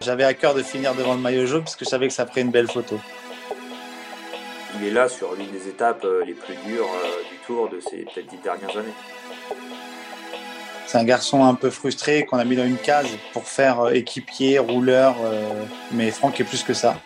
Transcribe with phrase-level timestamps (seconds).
[0.00, 2.26] J'avais à cœur de finir devant le maillot jaune parce que je savais que ça
[2.26, 3.00] ferait une belle photo.
[4.78, 7.80] Il est là sur l'une des étapes euh, les plus dures euh, du tour de
[7.80, 8.92] ces peut-être dix dernières années.
[10.86, 13.92] C'est un garçon un peu frustré qu'on a mis dans une case pour faire euh,
[13.92, 15.16] équipier, rouleur,
[15.92, 16.96] mais Franck est plus que ça.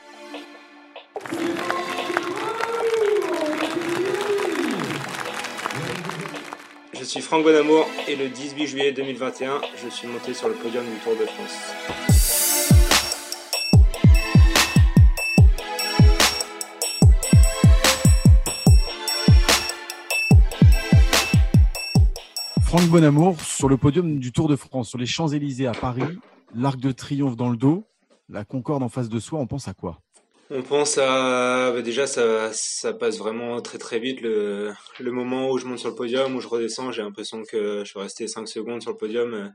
[6.93, 10.85] Je suis Franck Bonamour et le 18 juillet 2021, je suis monté sur le podium
[10.85, 12.30] du Tour de France.
[22.71, 26.05] Franck Bonamour sur le podium du Tour de France, sur les Champs-Élysées à Paris,
[26.55, 27.83] l'Arc de Triomphe dans le dos,
[28.29, 29.99] la Concorde en face de soi, on pense à quoi?
[30.51, 32.53] On pense à bah, déjà ça,
[32.93, 36.41] passe vraiment très très vite le, le moment où je monte sur le podium, où
[36.41, 39.35] je redescends, j'ai l'impression que je suis resté 5 secondes sur le podium.
[39.35, 39.49] euh,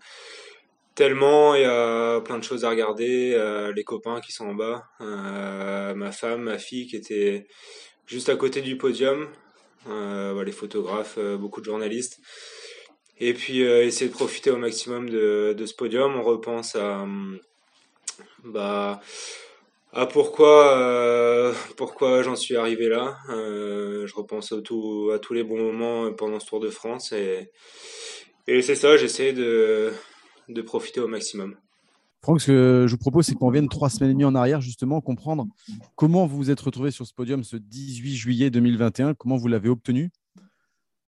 [0.94, 4.56] Tellement il y a plein de choses à regarder, euh, les copains qui sont en
[4.56, 7.48] bas, euh, ma femme, ma fille qui était
[8.08, 9.30] juste à côté du podium,
[9.86, 12.20] voilà, les photographes, beaucoup de journalistes.
[13.20, 16.16] Et puis euh, essayer de profiter au maximum de, ce podium.
[16.16, 17.40] On repense à hum,
[18.44, 19.02] bah
[19.94, 23.18] à pourquoi euh, pourquoi j'en suis arrivé là.
[23.30, 27.14] Euh, je repense à, tout, à tous les bons moments pendant ce Tour de France
[27.14, 27.52] et
[28.48, 28.98] et c'est ça.
[28.98, 29.94] J'essaie de
[30.50, 31.56] de profiter au maximum.
[32.22, 34.60] Franck, ce que je vous propose, c'est qu'on vienne trois semaines et demie en arrière,
[34.60, 35.46] justement, comprendre
[35.96, 39.70] comment vous vous êtes retrouvé sur ce podium ce 18 juillet 2021, comment vous l'avez
[39.70, 40.10] obtenu?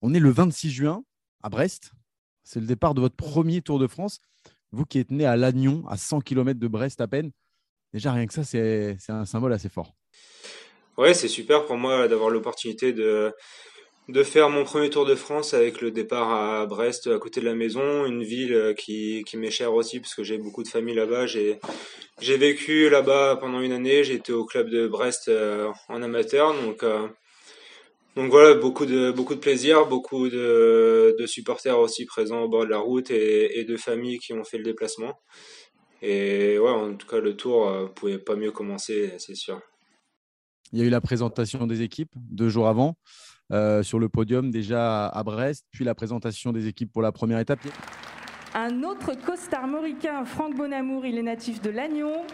[0.03, 1.05] On est le 26 juin
[1.43, 1.93] à Brest.
[2.45, 4.21] C'est le départ de votre premier Tour de France.
[4.73, 7.33] Vous qui êtes né à Lannion, à 100 km de Brest à peine.
[7.93, 9.95] Déjà, rien que ça, c'est un symbole assez fort.
[10.97, 13.33] Ouais, c'est super pour moi d'avoir l'opportunité de
[14.23, 17.55] faire mon premier Tour de France avec le départ à Brest, à côté de la
[17.55, 21.27] maison, une ville euh, qui, m'est chère aussi parce que j'ai beaucoup de famille là-bas.
[21.27, 21.59] J'ai,
[22.21, 24.01] vécu là-bas pendant une année.
[24.11, 27.09] Été au club de Brest euh, en amateur, donc euh,
[28.17, 32.65] donc voilà, beaucoup de beaucoup de plaisir, beaucoup de, de supporters aussi présents au bord
[32.65, 35.15] de la route et, et de familles qui ont fait le déplacement.
[36.03, 39.61] Et ouais, en tout cas, le Tour euh, pouvait pas mieux commencer, c'est sûr.
[40.73, 42.97] Il y a eu la présentation des équipes deux jours avant
[43.53, 47.39] euh, sur le podium déjà à Brest, puis la présentation des équipes pour la première
[47.39, 47.61] étape.
[48.55, 52.25] Un autre costar-mauricain, Franck Bonamour, il est natif de Lannion.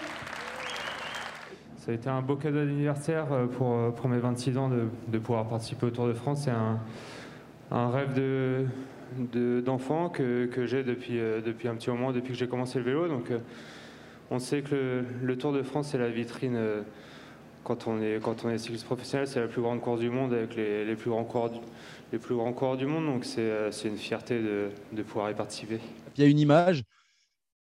[1.84, 4.84] Ça a été un beau cadeau d'anniversaire euh, pour, euh, pour mes 26 ans de,
[5.08, 6.42] de pouvoir participer au Tour de France.
[6.44, 6.78] C'est un,
[7.72, 8.66] un rêve de,
[9.32, 12.78] de- d'enfant que, que j'ai depuis, euh, depuis un petit moment, depuis que j'ai commencé
[12.78, 13.08] le vélo.
[13.08, 13.32] Donc,
[14.30, 16.56] on sait que le, Tour de France, c'est la vitrine.
[17.64, 20.32] Quand on, est, quand on est cycliste professionnel, c'est la plus grande course du monde
[20.32, 21.58] avec les, les plus, grands coureurs du,
[22.12, 23.06] les plus grands coureurs du monde.
[23.06, 25.80] Donc, c'est, une fierté de pouvoir y participer.
[26.16, 26.84] Il y a une image,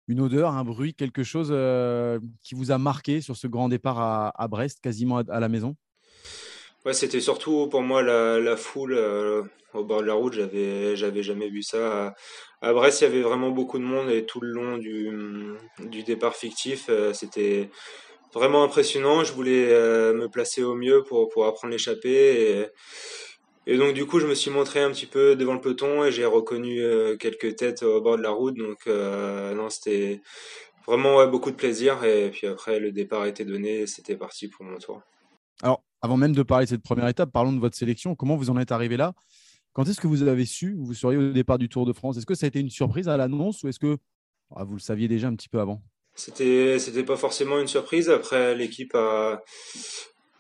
[0.08, 4.00] une odeur, un bruit, quelque chose euh, qui vous a marqué sur ce grand départ
[4.00, 5.76] à, Brest, quasiment à, la maison?
[6.86, 10.34] Ouais, c'était surtout pour moi la, foule euh, au bord de la route.
[10.34, 12.16] J'avais, j'avais jamais vu ça.
[12.62, 16.36] À, Brest, il y avait vraiment beaucoup de monde et tout le long du, départ
[16.36, 17.70] fictif, euh, c'était
[18.34, 19.26] vraiment impressionnant.
[19.26, 19.68] Je voulais
[20.14, 22.62] me placer au mieux pour, pour apprendre l'échappée.
[22.62, 22.68] Et,
[23.70, 26.12] et donc, du coup, je me suis montré un petit peu devant le peloton et
[26.12, 28.56] j'ai reconnu euh, quelques têtes au bord de la route.
[28.56, 30.22] Donc, euh, non, c'était
[30.88, 32.02] vraiment ouais, beaucoup de plaisir.
[32.06, 35.02] Et puis après, le départ a été donné et c'était parti pour mon tour.
[35.62, 38.16] Alors, avant même de parler de cette première étape, parlons de votre sélection.
[38.16, 39.12] Comment vous en êtes arrivé là?
[39.74, 42.18] Quand est-ce que vous avez su que vous seriez au départ du Tour de France?
[42.18, 43.98] Est-ce que ça a été une surprise à l'annonce ou est-ce que
[44.56, 45.82] ah, vous le saviez déjà un petit peu avant?
[46.16, 48.10] C'était, c'était pas forcément une surprise.
[48.10, 49.44] Après, l'équipe a,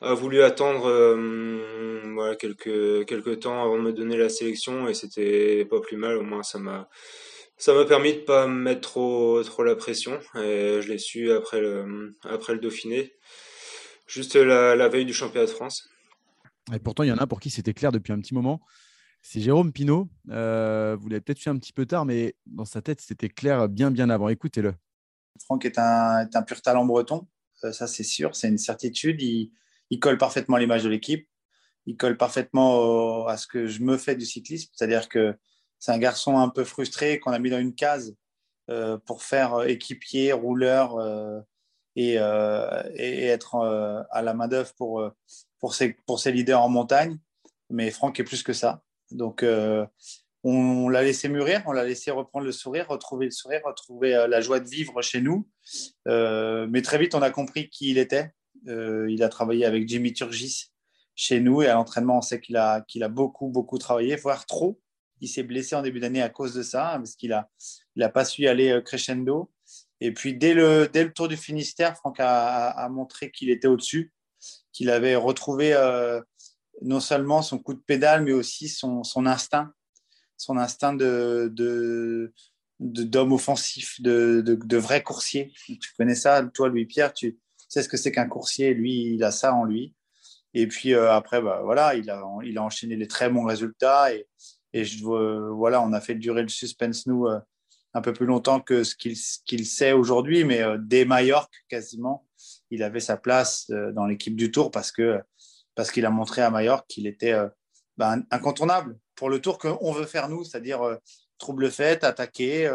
[0.01, 4.93] a voulu attendre euh, voilà, quelques, quelques temps avant de me donner la sélection et
[4.93, 6.17] c'était pas plus mal.
[6.17, 6.89] Au moins, ça m'a,
[7.57, 10.19] ça m'a permis de pas me mettre trop, trop la pression.
[10.35, 13.13] Et je l'ai su après le, après le Dauphiné,
[14.07, 15.89] juste la, la veille du championnat de France.
[16.73, 18.61] Et pourtant, il y en a pour qui c'était clair depuis un petit moment.
[19.21, 20.09] C'est Jérôme Pinault.
[20.29, 23.67] Euh, vous l'avez peut-être fait un petit peu tard, mais dans sa tête, c'était clair
[23.67, 24.29] bien, bien avant.
[24.29, 24.73] Écoutez-le.
[25.43, 27.27] Franck est un, est un pur talent breton,
[27.63, 29.21] euh, ça c'est sûr, c'est une certitude.
[29.21, 29.51] Il,
[29.89, 31.27] il colle parfaitement à l'image de l'équipe,
[31.85, 35.35] il colle parfaitement à ce que je me fais du cyclisme, c'est-à-dire que
[35.79, 38.15] c'est un garçon un peu frustré qu'on a mis dans une case
[39.05, 40.97] pour faire équipier, rouleur
[41.95, 43.55] et, et, être
[44.11, 45.09] à la main-d'œuvre pour,
[45.59, 47.17] pour, ses, pour ses leaders en montagne.
[47.69, 48.81] Mais Franck est plus que ça.
[49.11, 49.45] Donc,
[50.43, 54.27] on, l'a laissé mûrir, on l'a laissé reprendre le sourire, retrouver le sourire, retrouver euh,
[54.27, 55.47] la joie de vivre chez nous.
[56.07, 58.31] Euh, mais très vite, on a compris qui il était.
[58.67, 60.71] Euh, il a travaillé avec Jimmy Turgis
[61.15, 64.79] chez nous et à l'entraînement, on sait qu'il a, beaucoup, beaucoup travaillé, voire trop.
[65.19, 67.49] Il s'est blessé en début d'année à cause de ça, parce qu'il n'a
[67.95, 69.51] il a pas su aller crescendo.
[69.99, 74.13] Et puis, dès le, dès le Tour du Finistère, Franck a, montré qu'il était au-dessus,
[74.71, 75.73] qu'il avait retrouvé
[76.83, 79.73] non seulement son coup de pédale, mais aussi son, instinct
[80.39, 82.31] son instinct d'homme
[83.33, 85.51] offensif, de, de, vrai coursier.
[85.65, 88.73] Tu connais ça, toi, Louis-Pierre, tu sais ce que c'est qu'un coursier.
[88.73, 89.93] Lui, il a ça en lui.
[90.53, 94.13] Et puis euh, après, bah, voilà, il a, il a enchaîné les très bons résultats.
[94.13, 94.27] Et,
[94.73, 97.39] et je, voilà, on a fait durer le suspense, nous, euh,
[97.93, 100.43] un peu plus longtemps que ce qu'il, sait aujourd'hui.
[100.43, 102.25] Mais euh, dès Majorque, quasiment,
[102.71, 104.93] il avait sa place dans l'équipe du Tour parce,
[105.75, 107.35] parce qu'il a montré à Majorque qu'il était
[107.95, 110.81] bah, incontournable pour le tour qu'on veut faire nous, c'est-à-dire
[111.37, 112.69] trouble fait, attaquer,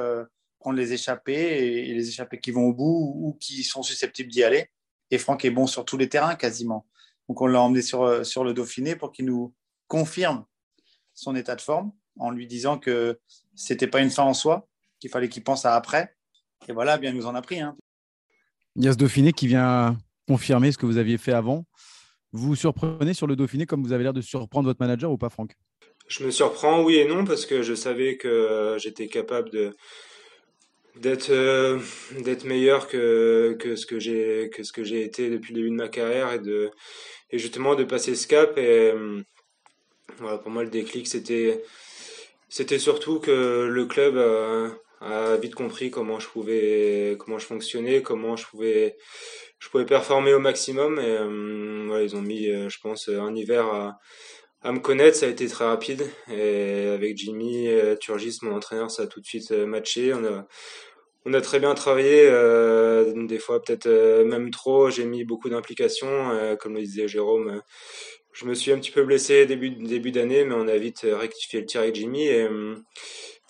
[0.59, 4.43] prendre les échappées et, les échappées qui vont au bout ou, qui sont susceptibles d'y
[4.45, 4.69] aller.
[5.13, 6.89] Et Franck est bon sur tous les terrains quasiment.
[7.29, 9.55] Donc on l'a emmené sur, euh, sur le Dauphiné pour qu'il nous
[9.87, 10.45] confirme
[11.15, 13.21] son état de forme en lui disant que
[13.55, 14.67] c'était pas une fin en soi,
[14.99, 16.17] qu'il fallait qu'il pense à après.
[16.67, 17.61] Et voilà, bien nous en a pris.
[17.61, 17.77] Hein.
[18.75, 21.67] Il y a ce Dauphiné qui vient confirmer ce que vous aviez fait avant.
[22.33, 25.19] Vous vous surprenez sur le Dauphiné comme vous avez l'air de surprendre votre manager ou
[25.19, 25.55] pas, Franck?
[26.09, 29.77] Je me surprends, oui et non, parce que je savais que j'étais capable de
[30.97, 31.79] d'être euh,
[32.21, 35.71] d'être meilleur que, que ce que j'ai que ce que j'ai été depuis le début
[35.71, 36.71] de ma carrière et de
[37.31, 38.59] et justement de passer ce cap.
[38.59, 39.23] Et euh,
[40.19, 41.63] voilà pour moi le déclic c'était
[42.49, 44.17] c'était surtout que le club
[45.01, 48.97] a, vite compris comment je pouvais comment je fonctionnais comment je pouvais
[49.59, 50.99] je pouvais performer au maximum.
[50.99, 53.99] Et euh, ils ont mis je pense un hiver à
[54.65, 56.09] à me connaître, ça a été très rapide.
[56.31, 60.15] Et avec Jimmy, euh, Turgis, mon entraîneur, ça a tout de suite euh, matché.
[60.15, 60.47] On a,
[61.25, 63.89] on a très bien travaillé, euh, des fois peut-être
[64.25, 64.91] même trop.
[64.91, 67.63] J'ai mis beaucoup d'implications, comme le disait Jérôme.
[68.33, 71.61] je me suis un petit peu blessé début début d'année, mais on a vite rectifié
[71.61, 72.27] le tir avec Jimmy.
[72.27, 72.49] Et,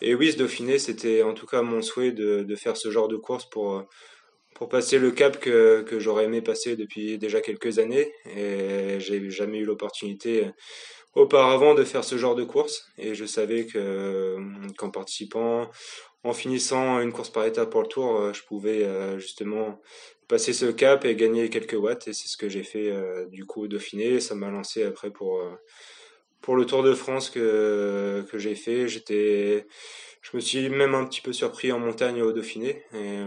[0.03, 3.09] et oui, ce Dauphiné, c'était en tout cas mon souhait de, de faire ce genre
[3.09, 3.85] de course pour
[4.55, 8.13] pour passer le cap que, que j'aurais aimé passer depuis déjà quelques années.
[8.37, 10.51] Et j'ai jamais eu l'opportunité
[11.15, 14.37] auparavant de faire ce genre de course et je savais que
[14.77, 15.71] qu'en participant,
[16.25, 19.81] en finissant une course par étape pour le tour, euh, je pouvais euh, justement
[20.29, 23.45] passer ce cap et gagner quelques watts et c'est ce que j'ai fait euh, du
[23.45, 24.21] coup au Dauphiné.
[24.21, 25.43] Ça m'a lancé après pour
[26.41, 28.89] pour le Tour de France que que j'ai fait.
[28.89, 29.67] J'étais
[30.23, 32.85] je me suis même un petit peu surpris en montagne au Dauphiné.
[32.95, 33.19] Et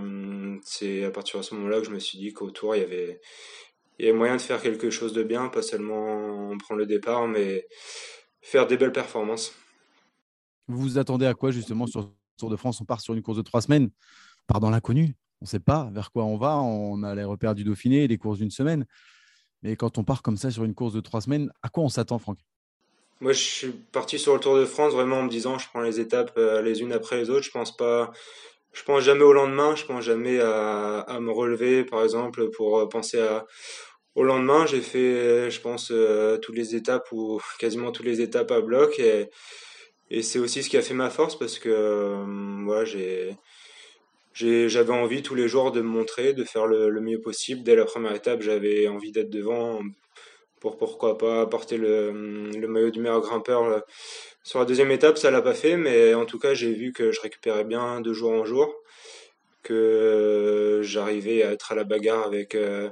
[0.64, 2.86] c'est à partir de ce moment-là que je me suis dit qu'au Tour il y
[2.86, 3.20] avait
[4.00, 7.28] il y a moyen de faire quelque chose de bien, pas seulement prendre le départ,
[7.28, 7.68] mais
[8.42, 9.54] faire des belles performances.
[10.68, 12.08] Vous vous attendez à quoi justement sur le
[12.38, 12.82] Tour de France?
[12.82, 13.90] On part sur une course de trois semaines,
[14.48, 15.16] on part dans l'inconnu.
[15.42, 16.58] On ne sait pas vers quoi on va.
[16.58, 18.86] On a les repères du Dauphiné, les courses d'une semaine.
[19.62, 21.90] Mais quand on part comme ça sur une course de trois semaines, à quoi on
[21.90, 22.40] s'attend, Franck?
[23.22, 25.82] Moi, je suis parti sur le Tour de France vraiment en me disant je prends
[25.82, 27.44] les étapes euh, les unes après les autres.
[27.44, 28.12] Je pense pas
[28.76, 32.80] je pense jamais au lendemain, je pense jamais à, à me relever, par exemple, pour
[32.80, 33.46] euh, penser à,
[34.16, 34.66] au lendemain.
[34.66, 39.00] J'ai fait, je pense, euh, toutes les étapes ou quasiment toutes les étapes à bloc
[39.00, 39.30] et,
[40.10, 43.38] et c'est aussi ce qui a fait ma force parce que euh, j'ai
[44.34, 47.64] j'avais envie tous les jours de me montrer, de faire le, le mieux possible.
[47.64, 49.80] Dès la première étape, j'avais envie d'être devant
[50.60, 52.12] pour pourquoi pas porter le,
[52.52, 53.84] le maillot du meilleur grimpeur
[54.46, 57.12] sur la deuxième étape, ça l'a pas fait, mais en tout cas, j'ai vu que
[57.12, 58.76] je récupérais bien de jour en jour,
[59.66, 62.90] que j'arrivais à être à la bagarre avec euh,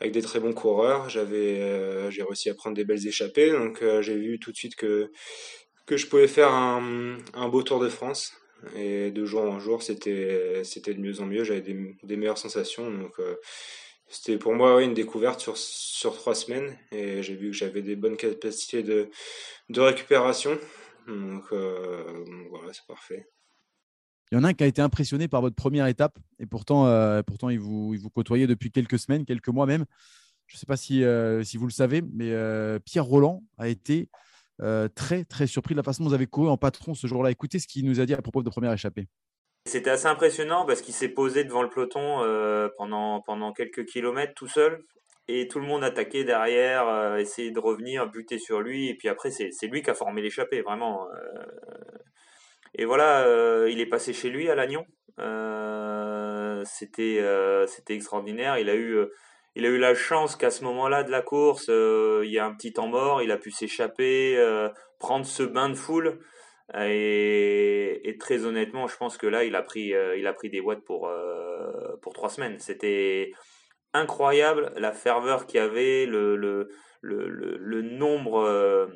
[0.00, 1.08] avec des très bons coureurs.
[1.14, 4.56] J'avais, euh, j'ai réussi à prendre des belles échappées, donc euh, j'ai vu tout de
[4.62, 5.10] suite que
[5.86, 8.32] que je pouvais faire un, un beau Tour de France.
[8.76, 11.44] Et de jour en jour, c'était c'était de mieux en mieux.
[11.44, 13.14] J'avais des, des meilleures sensations, donc
[14.08, 17.96] c'était pour moi une découverte sur, sur trois semaines et j'ai vu que j'avais des
[17.96, 19.08] bonnes capacités de,
[19.70, 20.58] de récupération.
[21.08, 22.04] Donc euh,
[22.50, 23.26] voilà, c'est parfait.
[24.32, 26.86] Il y en a un qui a été impressionné par votre première étape et pourtant,
[26.86, 29.84] euh, pourtant il, vous, il vous côtoyait depuis quelques semaines, quelques mois même.
[30.46, 32.34] Je ne sais pas si, euh, si vous le savez, mais
[32.80, 34.08] Pierre Roland a été
[34.94, 37.30] très très surpris de la façon dont vous avez couru en patron ce jour-là.
[37.30, 39.06] Écoutez ce qu'il nous a dit à propos de première échappée.
[39.66, 42.24] C'était assez impressionnant parce qu'il s'est posé devant le peloton
[42.78, 44.82] pendant, pendant quelques kilomètres tout seul
[45.28, 49.30] et tout le monde attaquait derrière, euh, de revenir, buter sur lui, et puis après
[49.30, 51.08] c'est lui qui a formé l'échappée, vraiment.
[51.10, 51.44] Euh.
[52.74, 54.86] Et voilà, euh, il est passé chez lui à Lannion.
[55.18, 58.58] Euh, c'était euh, c'était extraordinaire.
[58.58, 58.98] Il a eu
[59.54, 62.54] il a eu la chance qu'à ce moment-là de la course, il y a un
[62.54, 63.22] petit temps mort.
[63.22, 64.38] Il a pu s'échapper,
[64.98, 66.20] prendre ce bain de foule.
[66.74, 70.84] Et, très honnêtement, je pense que là, il a pris il a pris des watts
[70.84, 71.10] pour
[72.00, 72.58] pour trois semaines.
[72.60, 73.32] C'était
[73.92, 76.70] incroyable la ferveur qu'il y avait, le, le,
[77.02, 78.88] le, le nombre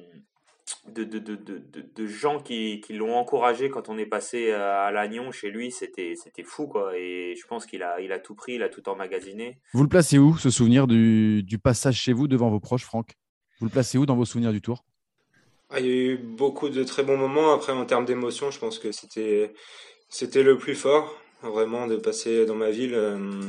[0.88, 1.62] de, de, de,
[1.94, 6.14] de, gens qui, qui l'ont encouragé quand on est passé à Lannion chez lui, c'était,
[6.16, 6.96] c'était fou quoi.
[6.96, 9.58] Et je pense qu'il a, il a tout pris, il a tout emmagasiné.
[9.72, 13.12] Vous le placez où ce souvenir du, du passage chez vous devant vos proches, Franck?
[13.60, 14.84] Vous le placez où dans vos souvenirs du tour?
[15.70, 17.52] Ah, Il y a eu beaucoup de très bons moments.
[17.52, 19.52] Après, en termes d'émotion, je pense que c'était,
[20.08, 22.94] c'était le plus fort, vraiment, de passer dans ma ville.
[22.94, 23.40] Euh,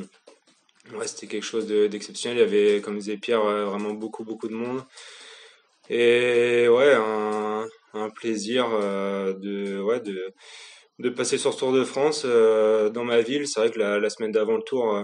[0.94, 2.38] ouais, c'était quelque chose d'exceptionnel.
[2.38, 4.84] Il y avait, comme disait Pierre, vraiment beaucoup, beaucoup de monde.
[5.90, 10.34] Et ouais, un, plaisir euh, de, ouais, de,
[11.00, 13.48] de passer sur ce Tour de France euh, dans ma ville.
[13.48, 15.04] C'est vrai que la, semaine d'avant le Tour, euh,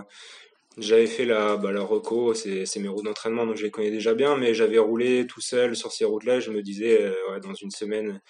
[0.77, 4.13] j'avais fait la, bah, la reco, c'est mes routes d'entraînement, donc je les connais déjà
[4.13, 6.39] bien, mais j'avais roulé tout seul sur ces routes-là.
[6.39, 8.21] Je me disais, ouais, dans une semaine,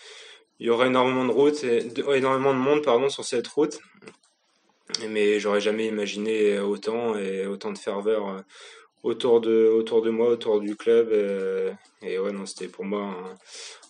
[0.60, 3.80] il y aurait énormément de routes, énormément de monde pardon, sur cette route.
[5.10, 8.44] Mais j'aurais jamais imaginé autant et autant de ferveur
[9.04, 11.10] autour de, autour de moi, autour du club.
[11.12, 13.16] Euh, et, ouais, non, c'était pour moi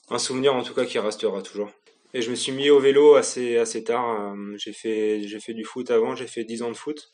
[0.10, 1.72] un, souvenir en tout cas qui restera toujours.
[2.16, 4.34] Et je me suis mis au vélo assez, assez tard.
[4.34, 7.12] Euh, j'ai fait, j'ai fait du foot avant, j'ai fait 10 ans de foot.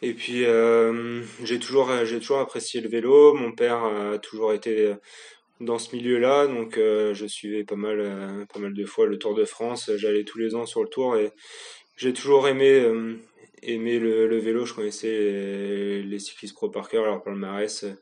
[0.00, 3.34] Et puis euh, j'ai toujours, j'ai toujours apprécié le vélo.
[3.34, 4.94] Mon père a toujours été
[5.60, 9.44] dans ce milieu-là, donc je suivais pas mal, pas mal de fois le Tour de
[9.44, 9.92] France.
[9.96, 11.30] J'allais tous les ans sur le Tour et
[11.96, 12.84] j'ai toujours aimé
[13.62, 17.94] aimé le, vélo, je connaissais les, cyclistes pro par cœur, leur palmarès euh,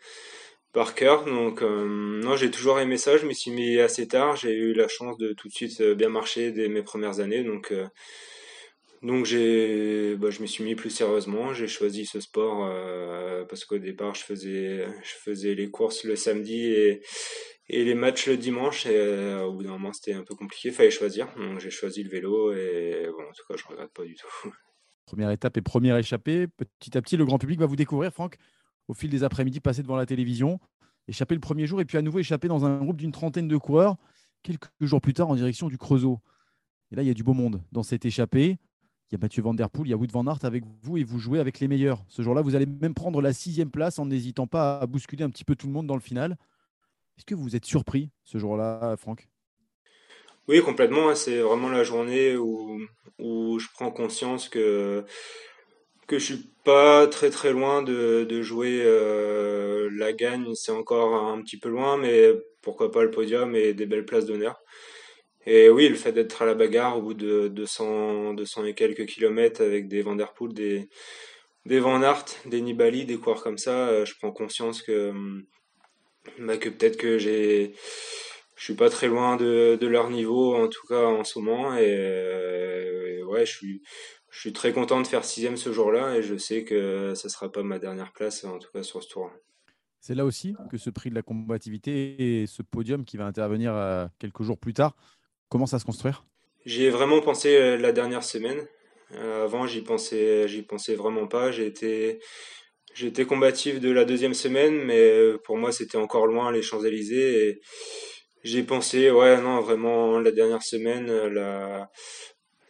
[0.72, 1.24] par cœur.
[1.24, 1.86] Donc euh,
[2.22, 3.16] non, j'ai toujours aimé ça.
[3.16, 4.36] Je me suis mis assez tard.
[4.36, 7.44] J'ai eu la chance de tout de suite euh, bien marcher dès mes premières années.
[7.44, 7.72] Donc
[9.02, 11.54] donc j'ai, bah, je me suis mis plus sérieusement.
[11.54, 12.70] J'ai choisi ce sport
[13.48, 17.02] parce qu'au départ je faisais, je faisais les courses le samedi et,
[17.68, 18.86] les matchs le dimanche.
[18.86, 21.28] Et au bout d'un moment c'était un peu compliqué, fallait choisir.
[21.36, 24.50] Donc j'ai choisi le vélo et bon, en tout cas je regrette pas du tout.
[25.10, 26.46] Première étape et première échappée.
[26.46, 28.36] Petit à petit, le grand public va vous découvrir, Franck,
[28.86, 30.60] au fil des après-midi passés devant la télévision.
[31.08, 33.56] Échapper le premier jour et puis à nouveau échapper dans un groupe d'une trentaine de
[33.56, 33.96] coureurs
[34.44, 36.20] quelques jours plus tard en direction du Creusot.
[36.92, 38.60] Et là, il y a du beau monde dans cette échappée.
[39.10, 40.96] Il y a Mathieu Van Der Poel, il y a Wood Van Aert avec vous
[40.96, 42.04] et vous jouez avec les meilleurs.
[42.06, 45.30] Ce jour-là, vous allez même prendre la sixième place en n'hésitant pas à bousculer un
[45.30, 46.36] petit peu tout le monde dans le final.
[47.18, 49.28] Est-ce que vous êtes surpris ce jour-là, Franck?
[50.50, 51.14] Oui, complètement.
[51.14, 52.80] C'est vraiment la journée où,
[53.20, 55.04] où je prends conscience que
[56.08, 60.52] que je suis pas très très loin de, de jouer euh, la gagne.
[60.56, 64.26] C'est encore un petit peu loin, mais pourquoi pas le podium et des belles places
[64.26, 64.60] d'honneur.
[65.46, 69.06] Et oui, le fait d'être à la bagarre au bout de 200, 200 et quelques
[69.06, 70.88] kilomètres avec des Vanderpool, des,
[71.64, 75.12] des Van Aert, des Nibali, des coureurs comme ça, euh, je prends conscience que,
[76.40, 77.72] bah, que peut-être que j'ai
[78.60, 81.74] je suis pas très loin de, de, leur niveau en tout cas en ce moment
[81.78, 83.82] et, euh, ouais je suis
[84.28, 87.50] je suis très content de faire sixième ce jour-là et je sais que ça sera
[87.50, 89.30] pas ma dernière place en tout cas sur ce tour.
[89.98, 93.74] C'est là aussi que ce prix de la combativité et ce podium qui va intervenir
[93.74, 94.94] euh, quelques jours plus tard
[95.48, 96.26] commence à se construire?
[96.66, 98.60] J'y ai vraiment pensé euh, la dernière semaine.
[99.42, 101.50] avant j'y pensais j'y pensais vraiment pas.
[101.50, 102.20] J'ai été
[102.92, 106.84] j'ai été combatif de la deuxième semaine, mais pour moi c'était encore loin les Champs
[106.84, 107.60] Élysées et
[108.42, 111.90] j'ai pensé, ouais, non, vraiment, la dernière semaine, euh, la,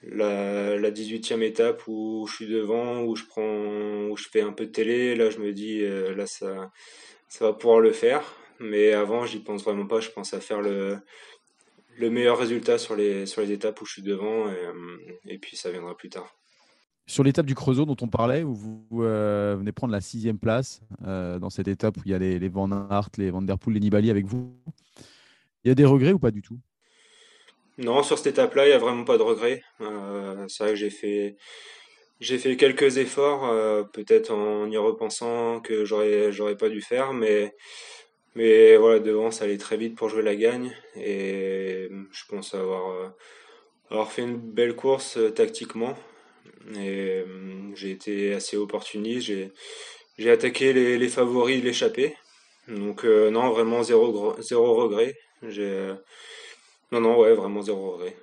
[0.03, 4.53] la, la 18e étape où je suis devant, où je prends, où je fais un
[4.53, 6.71] peu de télé, là, je me dis, euh, là, ça,
[7.29, 8.23] ça va pouvoir le faire.
[8.59, 10.00] Mais avant, j'y pense vraiment pas.
[10.00, 10.99] Je pense à faire le,
[11.99, 15.57] le meilleur résultat sur les, sur les étapes où je suis devant, et, euh, puis
[15.57, 16.35] ça viendra plus tard.
[17.07, 21.50] Sur l'étape du Creusot dont on parlait, où vous venez prendre la sixième place, dans
[21.50, 23.81] cette étape où il y a les, les Van Aert, les Van Der Poel, les
[23.81, 24.55] Nibali avec vous,
[25.64, 26.59] il y a des regrets ou pas du tout?
[27.81, 29.62] Non, sur cette étape-là, il n'y a vraiment pas de regrets.
[29.81, 31.37] Euh, c'est vrai que j'ai fait,
[32.21, 37.55] j'ai fait quelques efforts, euh, peut-être en y repensant que j'aurais, pas dû faire, mais,
[38.35, 40.76] voilà, devant, ça allait très vite pour jouer la gagne.
[40.97, 43.14] Et je pense avoir,
[43.93, 45.97] euh, fait une belle course tactiquement.
[46.75, 49.33] J'ai été assez opportuniste.
[50.19, 52.14] J'ai, attaqué les, les favoris de l'échappée.
[52.69, 55.17] Donc non, vraiment zéro, zéro regret.
[55.49, 55.94] J'ai...
[56.92, 58.16] Non, non, ouais, vraiment zéro regret.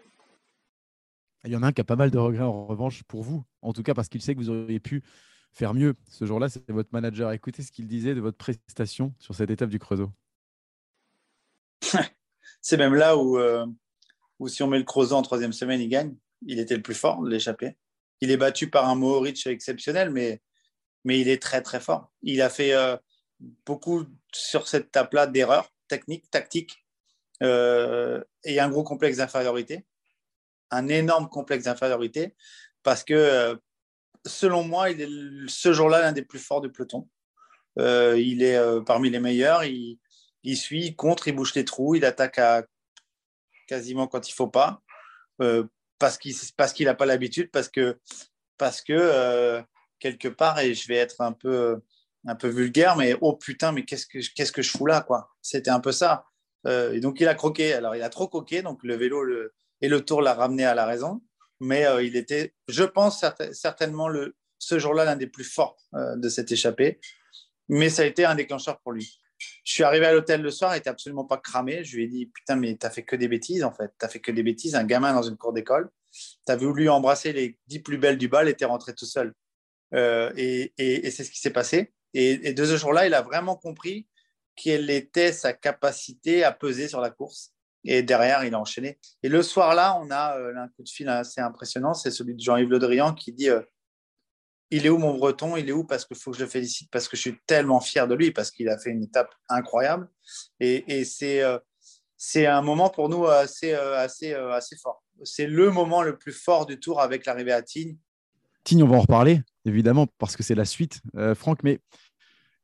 [1.46, 3.44] Il y en a un qui a pas mal de regrets en revanche pour vous,
[3.62, 5.04] en tout cas parce qu'il sait que vous auriez pu
[5.54, 5.96] faire mieux.
[6.10, 7.32] Ce jour-là, c'était votre manager.
[7.32, 10.12] Écoutez ce qu'il disait de votre prestation sur cette étape du Creusot.
[12.62, 13.66] c'est même là où, euh,
[14.40, 16.16] ou si on met le Crozet en troisième semaine, il gagne.
[16.46, 17.78] Il était le plus fort de l'échappée.
[18.22, 20.42] Il est battu par un Mohoric exceptionnel, mais,
[21.04, 22.12] mais il est très très fort.
[22.22, 22.98] Il a fait euh,
[23.66, 26.86] beaucoup sur cette étape-là d'erreurs techniques, tactiques,
[27.44, 29.86] euh, et un gros complexe d'infériorité,
[30.72, 32.36] un énorme complexe d'infériorité,
[32.84, 33.56] parce que euh,
[34.26, 35.10] selon moi, il est
[35.48, 37.08] ce jour-là l'un des plus forts du peloton.
[37.78, 39.64] il est parmi les meilleurs.
[39.64, 42.64] Il, suit, il contre, il bouche les trous, il attaque à
[43.68, 44.82] quasiment quand il faut pas
[46.00, 48.00] parce qu'il parce n'a pas l'habitude, parce que
[48.58, 49.62] parce que euh,
[50.00, 51.82] quelque part et je vais être un peu
[52.26, 55.70] un peu vulgaire, mais oh putain, mais qu'est-ce que que je fous là quoi C'était
[55.70, 56.26] un peu ça.
[56.68, 57.74] Euh, et donc il a croqué.
[57.74, 59.24] Alors il a trop croqué, donc le vélo
[59.82, 61.22] et le tour l'a ramené à la raison.
[61.60, 66.30] Mais euh, il était, je pense certainement le ce jour-là l'un des plus forts de
[66.30, 67.00] cette échappée.
[67.70, 69.20] Mais ça a été un déclencheur pour lui.
[69.64, 71.84] Je suis arrivé à l'hôtel le soir, il était absolument pas cramé.
[71.84, 73.92] Je lui ai dit Putain, mais t'as fait que des bêtises en fait.
[74.00, 74.76] T'as fait que des bêtises.
[74.76, 75.90] Un gamin dans une cour d'école.
[76.46, 79.34] T'as voulu embrasser les dix plus belles du bal et t'es rentré tout seul.
[79.94, 80.74] Euh, et,
[81.12, 81.94] c'est ce qui s'est passé.
[82.14, 84.08] Et, de ce jour-là, il a vraiment compris
[84.58, 87.54] quelle était sa capacité à peser sur la course.
[87.86, 89.00] Et derrière, il a enchaîné.
[89.24, 91.94] Et le soir-là, on a euh, un coup de fil assez impressionnant.
[91.94, 93.62] C'est celui de Jean-Yves Le Drian qui dit euh,
[94.72, 95.56] il est où mon breton?
[95.56, 95.86] Il est où?
[95.86, 98.32] Parce qu'il faut que je le félicite, parce que je suis tellement fier de lui,
[98.32, 100.10] parce qu'il a fait une étape incroyable.
[100.60, 101.58] Et, c'est, euh,
[102.18, 104.36] c'est un moment pour nous assez, assez
[104.84, 105.02] fort.
[105.24, 107.98] C'est le moment le plus fort du tour avec l'arrivée à Tignes.
[108.66, 111.00] Tignes, on va en reparler, évidemment, parce que c'est la suite.
[111.36, 111.80] Franck, mais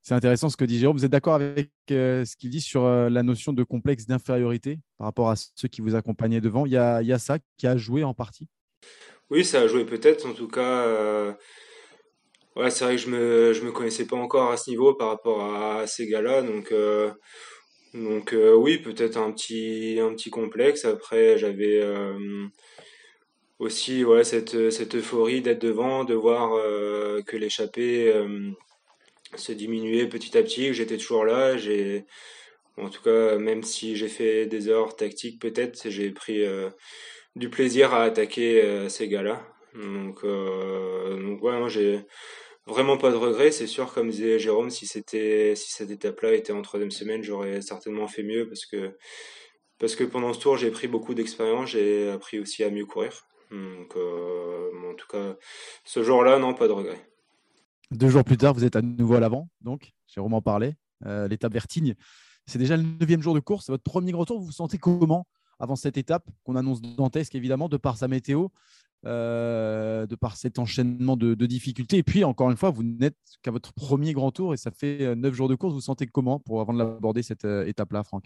[0.03, 0.97] c'est intéressant ce que dit Jérôme.
[0.97, 5.29] Vous êtes d'accord avec ce qu'il dit sur la notion de complexe d'infériorité par rapport
[5.29, 6.65] à ceux qui vous accompagnaient devant?
[6.65, 8.47] Il y, a, ça qui a joué en partie?
[9.29, 10.27] Oui, ça a joué peut-être.
[10.27, 11.35] En tout cas,
[12.55, 15.07] Ouais, c'est vrai que je me, je me connaissais pas encore à ce niveau par
[15.09, 17.11] rapport à, ces gars-là, donc, euh,
[17.95, 20.85] donc euh, oui, peut-être un petit, un petit complexe.
[20.85, 22.45] Après, j'avais euh,
[23.57, 26.51] aussi ouais, cette, cette euphorie d'être devant, de voir
[27.25, 28.13] que l'échappée
[29.35, 31.57] se diminuait petit à petit, j'étais toujours là.
[31.57, 32.05] J'ai,
[32.77, 36.43] en tout cas, même si j'ai fait des erreurs tactiques, peut-être, j'ai pris
[37.35, 39.45] du plaisir à attaquer ces gars-là.
[39.75, 42.01] Donc, donc ouais, j'ai
[42.65, 43.51] vraiment pas de regrets.
[43.51, 47.61] C'est sûr, comme disait Jérôme, si c'était si cette étape-là était en troisième semaine, j'aurais
[47.61, 48.95] certainement fait mieux parce que
[49.79, 53.27] parce que pendant ce tour, j'ai pris beaucoup d'expérience, j'ai appris aussi à mieux courir.
[53.51, 55.35] Donc, euh, en tout cas,
[55.83, 57.05] ce jour-là, non, pas de regrets.
[57.91, 60.75] Deux jours plus tard, vous êtes à nouveau à l'avant, donc Jérôme en parlait.
[61.05, 61.95] Euh, l'étape Vertigne,
[62.45, 63.69] c'est déjà le neuvième jour de course.
[63.69, 64.39] Votre premier gros tour.
[64.39, 65.27] Vous vous sentez comment
[65.59, 68.47] avant cette étape qu'on annonce dantesque, évidemment, de par sa météo
[69.05, 71.97] euh, de par cet enchaînement de, difficultés?
[71.97, 75.01] Et puis, encore une fois, vous n'êtes qu'à votre premier grand tour et ça fait
[75.01, 75.73] euh, neuf jours de course.
[75.73, 78.25] Vous, vous sentez comment pour avant de l'aborder cette étape-là, Franck?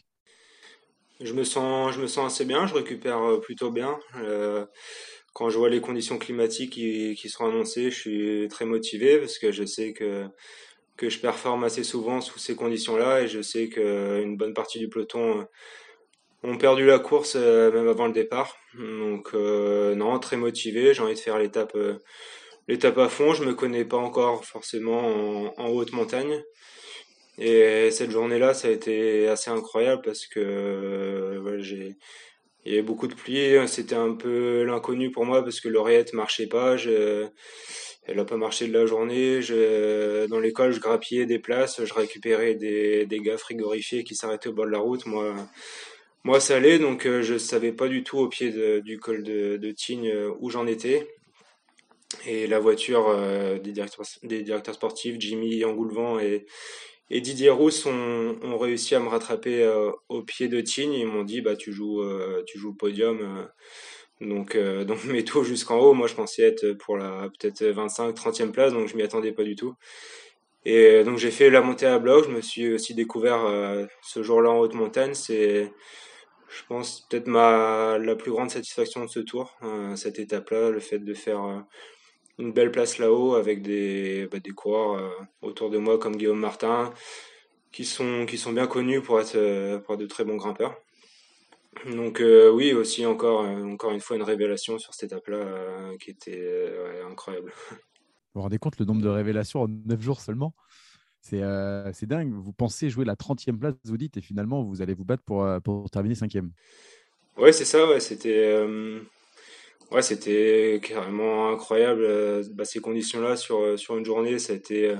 [1.19, 3.97] Je me, sens, je me sens assez bien, je récupère plutôt bien.
[5.38, 9.38] Quand je vois les conditions climatiques qui, qui, seront annoncées, je suis très motivé parce
[9.38, 10.26] que je sais que,
[10.95, 14.89] que je performe assez souvent sous ces conditions-là et je sais qu'une bonne partie du
[14.89, 15.45] peloton
[16.41, 18.58] ont perdu la course euh, même avant le départ.
[18.80, 20.95] Donc euh, non, très motivé.
[20.95, 22.00] J'ai envie de faire l'étape euh,
[22.67, 23.36] l'étape à fond.
[23.36, 26.41] Je me connais pas encore forcément en, haute montagne.
[27.38, 31.95] Et cette journée-là, ça a été assez incroyable parce que j'ai
[32.67, 33.56] il y avait beaucoup de pluie.
[33.67, 36.75] C'était un peu l'inconnu pour moi parce que l'oreillette marchait pas.
[36.75, 39.39] Elle a pas marché de la journée.
[40.27, 44.65] Dans l'école, je grappillais des places, je récupérais des, gars frigorifiés qui s'arrêtaient au bord
[44.65, 45.06] de la route.
[45.06, 45.34] Moi,
[46.23, 48.51] moi, ça allait, donc euh, je savais pas du tout au pied
[48.82, 51.08] du col de, de Tignes euh, où j'en étais.
[52.25, 56.45] Et la voiture euh, des, directeurs, des directeurs sportifs, Jimmy Angoulevent et,
[57.09, 59.65] et Didier Rousse, ont, réussi à me rattraper
[60.09, 60.93] au pied de Tignes.
[60.93, 62.03] Ils m'ont dit, bah, tu joues,
[62.45, 63.47] tu joues podium.
[64.21, 65.93] donc, donc mets tout jusqu'en haut.
[65.93, 69.43] Moi, je pensais être pour la peut-être 25, 30e place, donc je m'y attendais pas
[69.43, 69.75] du tout.
[70.65, 72.25] Et donc j'ai fait la montée à bloc.
[72.25, 73.39] Je me suis aussi découvert
[74.01, 75.13] ce jour-là en haute montagne.
[75.13, 75.71] C'est
[76.49, 80.79] je pense peut-être ma la plus grande satisfaction de ce tour, euh, cette étape-là, le
[80.79, 81.59] fait de faire euh,
[82.39, 85.10] une belle place là-haut avec des, bah, des coureurs euh,
[85.41, 86.93] autour de moi comme Guillaume Martin,
[87.71, 90.76] qui sont, qui sont bien connus pour être, pour de très bons grimpeurs.
[91.86, 92.23] Donc
[92.54, 96.73] oui, aussi encore, encore une fois une révélation sur cette étape-là qui était
[97.08, 97.54] incroyable.
[98.34, 100.54] Vous vous rendez compte le nombre de révélations en 9 jours seulement?
[101.34, 102.32] Euh, c'est dingue.
[102.32, 105.43] Vous pensez jouer la 30e place, vous dites, et finalement, vous allez vous battre pour,
[105.43, 106.50] euh, pour terminer 5e.
[107.38, 107.88] Ouais, c'est ça.
[107.88, 109.02] Ouais, c'était euh,
[109.91, 112.43] ouais, c'était carrément incroyable.
[112.54, 114.95] Bah, ces conditions-là sur, sur une journée, ça a été.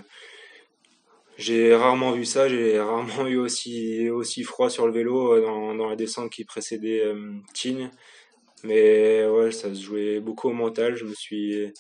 [1.38, 2.50] j'ai rarement vu ça.
[2.50, 7.04] J'ai rarement eu aussi, aussi froid sur le vélo dans, dans la descente qui précédait
[7.54, 7.92] Tignes.
[8.64, 10.96] Mais ouais, ça se jouait beaucoup au mental.
[10.96, 11.74] Je me suis,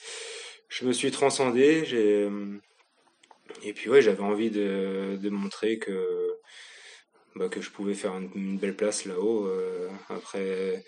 [0.70, 1.86] je me suis transcendé.
[1.86, 2.30] J'ai,
[3.64, 6.38] et puis ouais, j'avais envie de, de montrer que,
[7.36, 10.84] bah, que je pouvais faire une, belle place là-haut euh, après,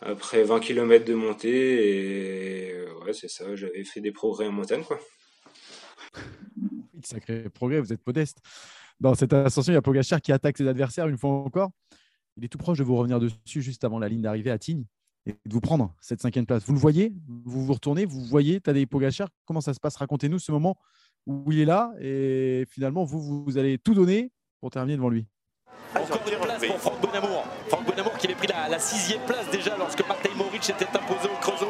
[0.00, 2.70] après 20 km de montée.
[2.70, 4.84] Et ouais, c'est ça, j'avais fait des progrès en montagne.
[4.84, 4.98] Quoi.
[7.02, 8.38] Sacré progrès, vous êtes modeste.
[9.00, 11.70] Dans cette ascension, il y a Pogachar qui attaque ses adversaires une fois encore.
[12.36, 14.84] Il est tout proche de vous revenir dessus juste avant la ligne d'arrivée à Tignes
[15.26, 16.64] et de vous prendre cette cinquième place.
[16.64, 17.12] Vous le voyez
[17.44, 19.96] Vous vous retournez Vous voyez Tadej Pogacar Comment ça se passe?
[19.96, 20.76] Racontez-nous ce moment
[21.26, 25.26] où il est là et finalement vous, vous allez tout donner pour terminer devant lui.
[25.94, 27.44] Encore une pour Franck Bonamour.
[27.68, 31.40] Franck Bonamour qui avait pris la, sixième place déjà lorsque Martin Moric était imposé au
[31.40, 31.68] Creusot.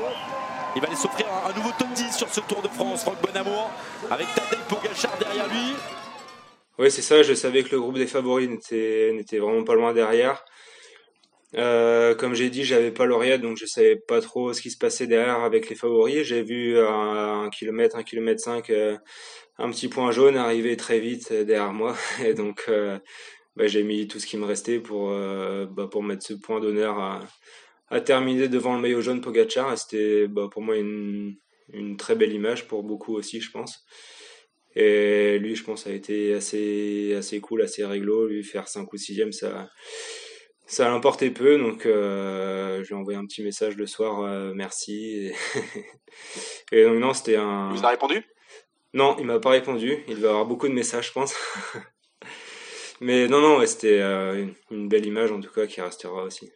[0.75, 3.71] Il va aller s'offrir un, nouveau top 10 sur ce Tour de France, Franck Bonamour,
[4.11, 5.75] avec Tadej Pogacar derrière lui.
[6.79, 7.23] Oui, c'est ça.
[7.23, 10.45] Je savais que le groupe des favoris n'était vraiment pas loin derrière.
[11.55, 14.77] Euh, comme j'ai dit, j'avais pas l'oreillette, donc je savais pas trop ce qui se
[14.77, 16.23] passait derrière avec les favoris.
[16.25, 18.99] J'ai vu un, kilomètre, un kilomètre cinq, euh,
[19.59, 22.99] un petit point jaune arriver très vite derrière moi, et donc euh,
[23.57, 26.99] bah, j'ai mis tout ce qui me restait pour bah, pour mettre ce point d'honneur
[26.99, 27.21] à,
[27.89, 29.73] à terminer devant le maillot jaune Pogacar.
[29.73, 31.37] Et c'était bah, pour moi une,
[31.73, 33.85] une très belle image pour beaucoup aussi, je pense.
[34.75, 38.27] Et lui, je pense, a été assez, assez cool, assez réglo.
[38.27, 39.71] Lui, faire 5 ou 6 ça,
[40.67, 41.59] ça l'emportait peu.
[41.59, 45.33] Donc, euh, je lui ai envoyé un petit message le soir, euh, merci.
[46.73, 46.85] Et...
[46.85, 47.71] donc, non, c'était un.
[47.73, 48.23] Il vous a répondu?
[48.93, 50.05] Non, il m'a pas répondu.
[50.09, 51.35] Il va avoir beaucoup de messages, je pense.
[53.01, 56.51] Mais non, non, c'était euh, une belle image, en tout cas, qui restera aussi.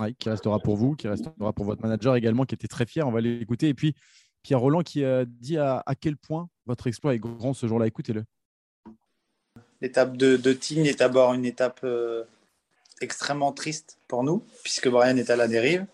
[0.00, 3.06] Oui, qui restera pour vous, qui restera pour votre manager également, qui était très fier.
[3.06, 3.68] On va l'écouter.
[3.68, 3.94] Et puis,
[4.42, 7.86] Pierre Roland qui a dit à, quel point votre exploit est grand ce jour-là.
[7.86, 8.24] Écoutez-le.
[9.80, 12.24] L'étape de, de Tignes est d'abord une étape euh,
[13.00, 15.86] extrêmement triste pour nous, puisque Brian est à la dérive.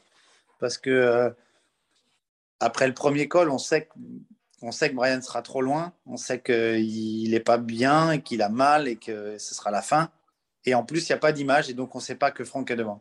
[0.58, 1.30] Parce que euh,
[2.60, 3.88] après le premier col, on sait,
[4.62, 8.48] on sait que Brian sera trop loin, on sait qu'il n'est pas bien, qu'il a
[8.48, 10.11] mal et que ce sera la fin.
[10.64, 12.44] Et en plus, il n'y a pas d'image et donc on ne sait pas que
[12.44, 13.01] Franck est devant.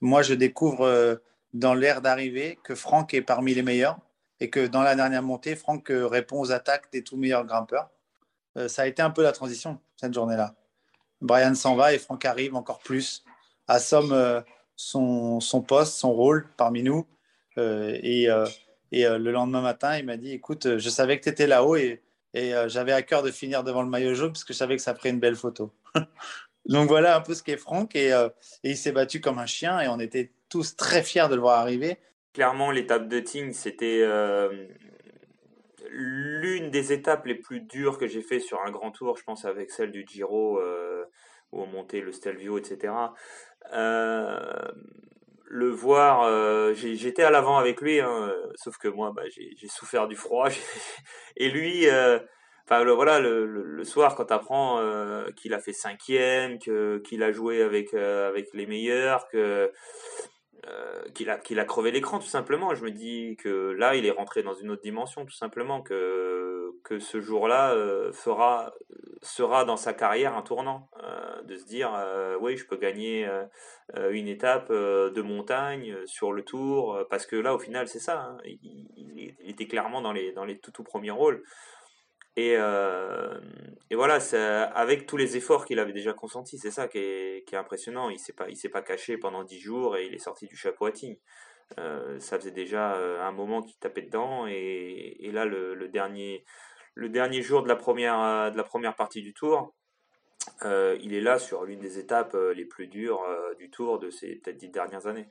[0.00, 1.16] Moi, je découvre euh,
[1.52, 3.98] dans l'air d'arrivée que Franck est parmi les meilleurs
[4.40, 7.90] et que dans la dernière montée, Franck euh, répond aux attaques des tout meilleurs grimpeurs.
[8.56, 10.54] Euh, ça a été un peu la transition cette journée-là.
[11.20, 13.24] Brian s'en va et Franck arrive encore plus,
[13.68, 14.42] assomme
[14.74, 17.06] son, son, poste, son rôle parmi nous.
[17.56, 18.28] et,
[18.92, 22.02] et le lendemain matin, il m'a dit, écoute, je savais que tu étais là-haut et,
[22.34, 24.82] et j'avais à cœur de finir devant le maillot jaune parce que je savais que
[24.82, 25.72] ça ferait une belle photo.
[26.66, 28.12] Donc voilà un peu ce qu'est Franck et,
[28.62, 31.58] il s'est battu comme un chien et on était tous très fiers de le voir
[31.58, 31.98] arriver
[32.32, 34.66] clairement, l'étape de Ting, c'était euh,
[35.90, 39.44] l'une des étapes les plus dures que j'ai fait sur un grand tour, je pense,
[39.44, 41.04] avec celle du Giro, euh,
[41.52, 42.92] où on montait le Stelvio, etc.
[45.52, 50.08] Euh, le voir, j'étais à l'avant avec lui, hein, sauf que moi, bah, j'ai souffert
[50.08, 50.48] du froid.
[51.36, 51.86] Et lui,
[52.64, 54.80] enfin voilà, le, soir, quand tu apprends
[55.36, 59.26] qu'il a fait cinquième, qu'il a joué avec, les meilleurs,
[60.68, 62.72] euh, qu'il a, crevé l'écran tout simplement.
[62.74, 65.82] Je me dis que là, il est rentré dans une autre dimension tout simplement,
[66.84, 68.72] que ce jour-là euh, fera,
[69.22, 71.92] sera dans sa carrière un tournant, euh, de se dire
[72.40, 73.28] oui, je peux gagner
[74.10, 78.20] une étape de montagne sur le tour, parce que là, au final, c'est ça.
[78.20, 78.38] Hein.
[78.44, 81.42] il, était clairement dans les, dans les tout, tout premiers rôles.
[82.36, 83.38] Et, euh,
[83.90, 84.18] et voilà,
[84.74, 88.08] avec tous les efforts qu'il avait déjà consentis, c'est ça qui est, qui est, impressionnant.
[88.08, 90.86] Il ne s'est pas, pas caché pendant dix jours et il est sorti du chapeau
[90.86, 91.18] à Tignes.
[91.78, 95.88] Euh, ça faisait déjà euh, un moment qu'il tapait dedans et, et là le, le,
[95.88, 96.44] dernier,
[96.94, 99.74] le dernier jour de la première, de la première partie du tour,
[100.64, 103.98] euh, il est là sur l'une des étapes euh, les plus dures euh, du tour
[103.98, 105.26] de ces peut-être dix dernières années.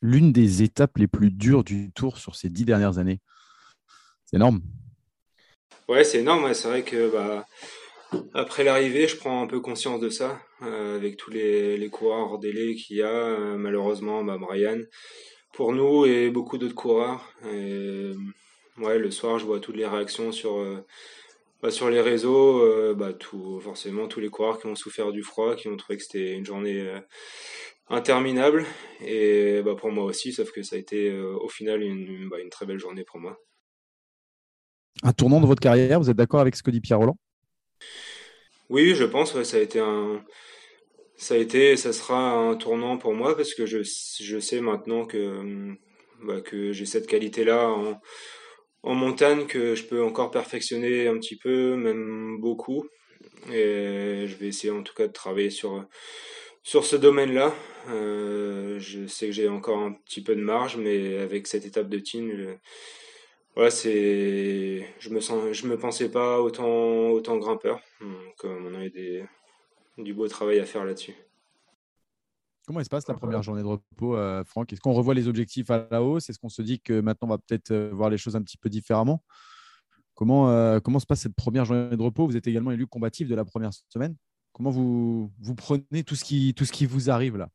[0.00, 3.20] L'une des étapes les plus dures du tour sur ces dix dernières années.
[4.24, 4.62] C'est énorme.
[5.88, 6.54] Ouais, c'est énorme.
[6.54, 7.46] C'est vrai que bah,
[8.34, 12.32] après l'arrivée, je prends un peu conscience de ça, euh, avec tous les, les coureurs
[12.32, 13.08] hors délai qu'il y a.
[13.08, 14.80] Euh, malheureusement, bah, Brian,
[15.52, 17.34] pour nous et beaucoup d'autres coureurs.
[17.44, 20.84] ouais, le soir, je vois toutes les réactions sur, euh,
[21.62, 22.94] bah, sur les réseaux.
[22.94, 26.04] bah, tout, forcément, tous les coureurs qui ont souffert du froid, qui ont trouvé que
[26.04, 26.86] c'était une journée
[27.88, 28.64] interminable.
[29.04, 32.50] Et bah, pour moi aussi, sauf que ça a été au final une, bah, une
[32.50, 33.38] très belle journée pour moi
[35.04, 36.00] un tournant de votre carrière.
[36.00, 37.16] Vous êtes d'accord avec ce que dit Pierre Roland
[38.70, 39.40] Oui, je pense.
[39.42, 40.24] ça a été un,
[41.16, 43.78] ça a été, ça sera un tournant pour moi parce que je,
[44.20, 45.74] je sais maintenant que,
[46.22, 48.00] bah, que j'ai cette qualité-là en,
[48.94, 52.86] montagne que je peux encore perfectionner un petit peu, même beaucoup.
[53.52, 55.84] Et je vais essayer en tout cas de travailler sur
[56.62, 57.54] sur ce domaine-là.
[57.86, 61.98] je sais que j'ai encore un petit peu de marge, mais avec cette étape de
[61.98, 62.58] team,
[63.58, 67.80] voilà, c'est, je me sens, je me pensais pas autant, autant grimpeur.
[68.00, 69.24] Donc, on a des,
[69.98, 71.12] du beau travail à faire là-dessus.
[72.64, 74.72] Comment se passe la première journée de repos, euh, Franck?
[74.72, 76.30] Est-ce qu'on revoit les objectifs à la hausse?
[76.30, 78.58] Est-ce qu'on se dit que maintenant on va peut-être euh, voir les choses un petit
[78.58, 79.24] peu différemment?
[80.14, 82.28] Comment, euh, comment se passe cette première journée de repos?
[82.28, 84.14] Vous êtes également élu combatif de la première semaine.
[84.52, 87.48] Comment vous, vous prenez tout ce, qui, tout ce qui vous arrive là?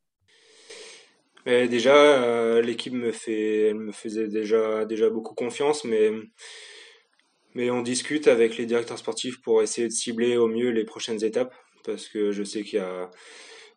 [1.46, 6.10] Déjà, l'équipe me, fait, elle me faisait déjà, déjà beaucoup confiance, mais,
[7.54, 11.22] mais on discute avec les directeurs sportifs pour essayer de cibler au mieux les prochaines
[11.22, 11.54] étapes
[11.84, 13.10] parce que je sais qu'il y a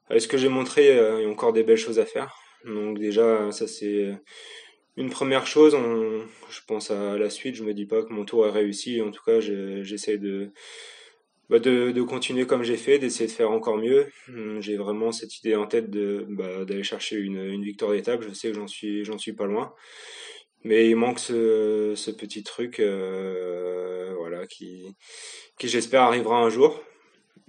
[0.10, 2.34] avec ce que j'ai montré, euh, il y a encore des belles choses à faire.
[2.66, 4.18] Donc déjà, ça c'est
[4.96, 5.76] une première chose.
[6.50, 7.56] je pense à la suite.
[7.56, 9.02] Je me dis pas que mon tour est réussi.
[9.02, 10.18] En tout cas, j'essaie
[11.50, 14.08] bah, de, de, continuer comme j'ai fait, d'essayer de faire encore mieux.
[14.30, 18.22] Hum, j'ai vraiment cette idée en tête de bah, d'aller chercher une, une victoire d'étape.
[18.22, 19.74] Je sais que j'en suis j'en suis pas loin,
[20.64, 24.96] mais il manque ce, ce petit truc, euh, voilà, qui
[25.58, 26.84] qui j'espère arrivera un jour.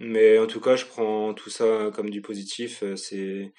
[0.00, 2.84] Mais en tout cas, je prends tout ça comme du positif.
[2.84, 3.52] Euh, c'est,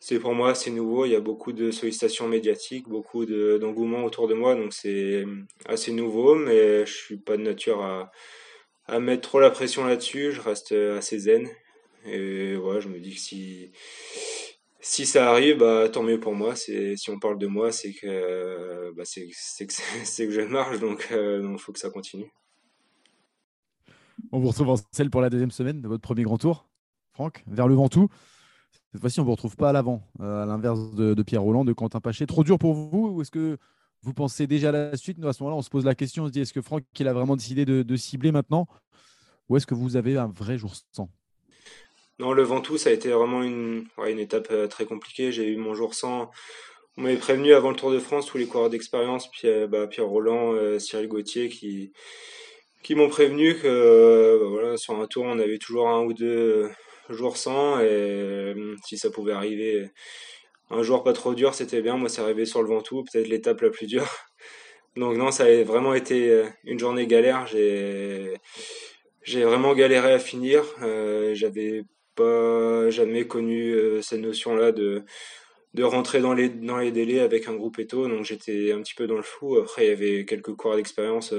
[0.00, 1.04] c'est pour moi, c'est nouveau.
[1.04, 5.24] Il y a beaucoup de sollicitations médiatiques, beaucoup de, d'engouement autour de moi, donc c'est
[5.66, 6.34] assez nouveau.
[6.34, 8.10] Mais je suis pas de nature à,
[8.88, 10.32] à mettre trop la pression là-dessus.
[10.32, 11.48] Je reste assez zen.
[12.04, 13.72] Et ouais, je me dis que si
[14.86, 16.54] si ça arrive, bah, tant mieux pour moi.
[16.54, 19.32] Si on parle de moi, c'est que, bah, c'est, que,
[20.04, 22.30] c'est que je marche, donc il euh, faut que ça continue.
[24.32, 26.68] On vous retrouve en selle pour la deuxième semaine de votre premier grand tour,
[27.12, 28.08] Franck, vers le Ventoux.
[28.92, 31.64] Cette fois-ci, on ne vous retrouve pas à l'avant, euh, à l'inverse de, Pierre Roland,
[31.64, 32.24] de Quentin Paché.
[32.26, 33.58] Trop dur pour vous ou est-ce que
[34.02, 35.18] vous pensez déjà à la suite?
[35.18, 36.84] Nous, à ce moment-là, on se pose la question, on se dit est-ce que Franck
[36.98, 38.66] il a vraiment décidé de, cibler maintenant?
[39.48, 41.08] Ou est-ce que vous avez un vrai jour sans?
[42.18, 45.32] Non, le Ventoux, ça a été vraiment une, une étape euh, très compliquée.
[45.32, 46.30] J'ai eu mon jour sans.
[46.96, 50.06] On m'avait prévenu avant le Tour de France, tous les coureurs d'expérience, Pierre, bah, Pierre
[50.06, 51.92] Roland, euh, Cyril Gauthier, qui,
[52.82, 56.70] qui m'ont prévenu que euh, voilà, sur un tour, on avait toujours un ou deux
[57.10, 59.90] jours sans et euh, si ça pouvait arriver
[60.70, 61.96] un jour pas trop dur, c'était bien.
[61.96, 64.08] Moi, c'est arrivé sur le Ventoux, peut-être l'étape la plus dure.
[64.96, 67.46] Donc non, ça a vraiment été euh, une journée galère.
[67.46, 68.34] J'ai
[69.22, 70.64] j'ai vraiment galéré à finir.
[71.32, 71.82] J'avais
[72.14, 75.04] pas jamais connu cette notion-là de
[75.74, 78.08] de rentrer dans les dans les délais avec un groupe éto.
[78.08, 79.58] Donc j'étais un petit peu dans le flou.
[79.58, 81.34] Après, il y avait quelques cours d'expérience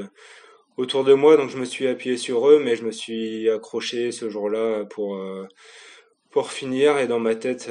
[0.77, 4.11] autour de moi, donc je me suis appuyé sur eux, mais je me suis accroché
[4.11, 5.47] ce jour-là pour, euh,
[6.31, 6.99] pour finir.
[6.99, 7.67] Et dans ma tête,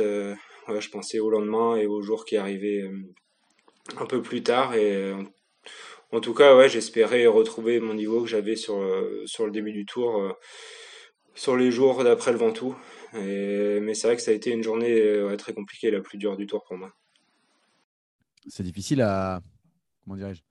[0.69, 3.15] euh, je pensais au lendemain et au jour qui arrivait euh,
[3.99, 4.75] un peu plus tard.
[4.75, 5.13] Et
[6.13, 8.81] en, tout cas, j'espérais retrouver mon niveau que j'avais sur,
[9.27, 10.37] sur le début du tour,
[11.35, 12.75] sur les jours d'après le Ventoux.
[13.13, 16.47] Mais c'est vrai que ça a été une journée très compliquée, la plus dure du
[16.47, 16.91] tour pour moi.
[18.49, 19.41] C'est difficile à.
[20.05, 20.43] Comment dirais-je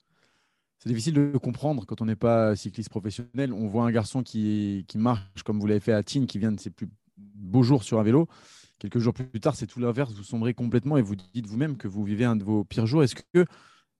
[0.85, 3.51] c'est difficile de comprendre quand on n'est pas cycliste professionnel.
[3.53, 6.51] On voit un garçon qui, qui marche comme vous l'avez fait à Tignes, qui vient
[6.51, 8.27] de ses plus beaux jours sur un vélo.
[8.79, 10.13] Quelques jours plus tard, c'est tout l'inverse.
[10.13, 13.03] Vous sombrez complètement et vous dites vous-même que vous vivez un de vos pires jours.
[13.03, 13.45] Est-ce que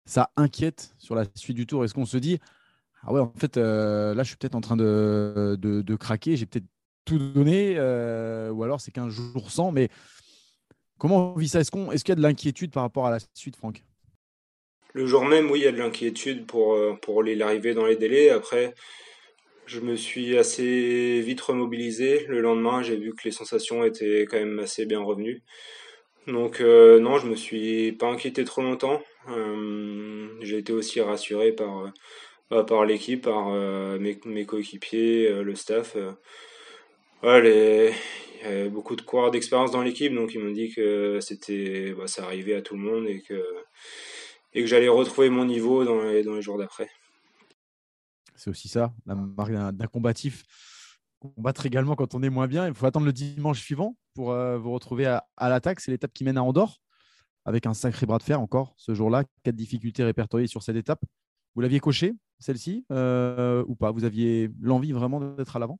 [0.05, 1.85] ça inquiète sur la suite du tour?
[1.85, 2.39] Est-ce qu'on se dit
[3.07, 6.45] ah ouais, en fait, euh, là, je suis peut-être en train de, de, craquer, j'ai
[6.45, 6.65] peut-être
[7.05, 9.71] tout donné, euh, ou alors c'est qu'un jour sans.
[9.71, 9.89] Mais
[10.97, 11.59] comment on vit ça?
[11.59, 13.83] Est-ce qu'il est qu'il y a de l'inquiétude par rapport à la suite, Franck?
[14.93, 17.95] Le jour même, oui, il y a de l'inquiétude pour, euh, pour l'arrivée dans les
[17.95, 18.31] délais.
[18.31, 18.73] Après,
[19.65, 22.25] je me suis assez vite remobilisé.
[22.27, 25.43] Le lendemain, j'ai vu que les sensations étaient quand même assez bien revenues.
[26.27, 29.01] Donc euh, non, je me suis pas inquiété trop longtemps.
[29.29, 31.91] Euh, j'ai été aussi rassuré par,
[32.49, 33.49] bah, par l'équipe, par
[33.99, 35.95] mes, mes coéquipiers, le staff.
[37.23, 37.93] il y avait
[38.69, 42.55] beaucoup de coureurs d'expérience dans l'équipe, donc ils m'ont dit que c'était, bah, ça arrivait
[42.55, 43.43] à tout le monde et que
[44.55, 46.89] et que j'allais retrouver mon niveau dans les, dans les jours d'après.
[48.45, 50.43] C'est aussi ça, la marque d'un combatif.
[51.19, 52.67] Combattre également quand on est moins bien.
[52.67, 55.79] Il faut attendre le dimanche suivant pour euh, vous retrouver à, l'attaque.
[55.79, 56.79] C'est l'étape qui mène à Andorre,
[57.45, 59.23] avec un sacré bras de fer encore ce jour-là.
[59.41, 61.01] Quatre difficultés répertoriées sur cette étape.
[61.55, 63.89] Vous l'aviez coché, celle-ci, euh, ou pas?
[63.89, 65.79] Vous aviez l'envie vraiment d'être à l'avant?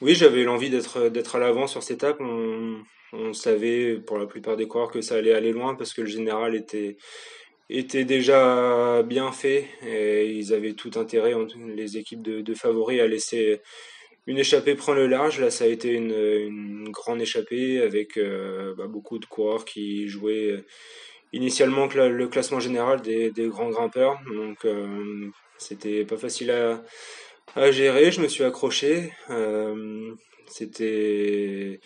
[0.00, 2.16] Oui, j'avais l'envie d'être à l'avant sur cette étape.
[2.20, 6.00] On, on savait pour la plupart des coureurs que ça allait aller loin parce que
[6.00, 6.96] le général était,
[7.68, 11.34] était déjà bien fait et ils avaient tout intérêt,
[11.74, 13.60] les équipes de, favoris, à laisser
[14.26, 15.40] une échappée prendre le large.
[15.40, 20.64] Là, ça a été une, grande échappée avec euh, bah, beaucoup de coureurs qui jouaient
[21.32, 24.18] initialement le classement général des, grands grimpeurs.
[24.32, 28.10] Donc, euh, c'était pas facile à, gérer.
[28.12, 29.12] Je me suis accroché.
[29.30, 30.12] Euh,
[30.48, 31.80] c'était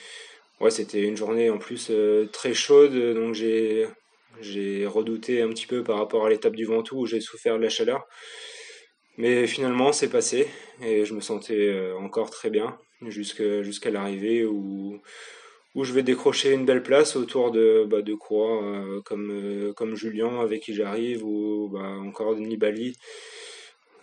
[0.61, 1.91] ouais, c'était une journée en plus
[2.33, 3.87] très chaude, donc j'ai
[4.41, 7.63] j'ai redouté un petit peu par rapport à l'étape du Ventoux où j'ai souffert de
[7.63, 8.07] la chaleur.
[9.17, 10.49] Mais finalement, c'est passé
[10.83, 15.01] et je me sentais encore très bien jusqu'à l'arrivée où,
[15.75, 20.63] je vais décrocher une belle place autour de, bah, de coureurs comme, comme Julien avec
[20.63, 22.97] qui j'arrive ou bah, encore Nibali.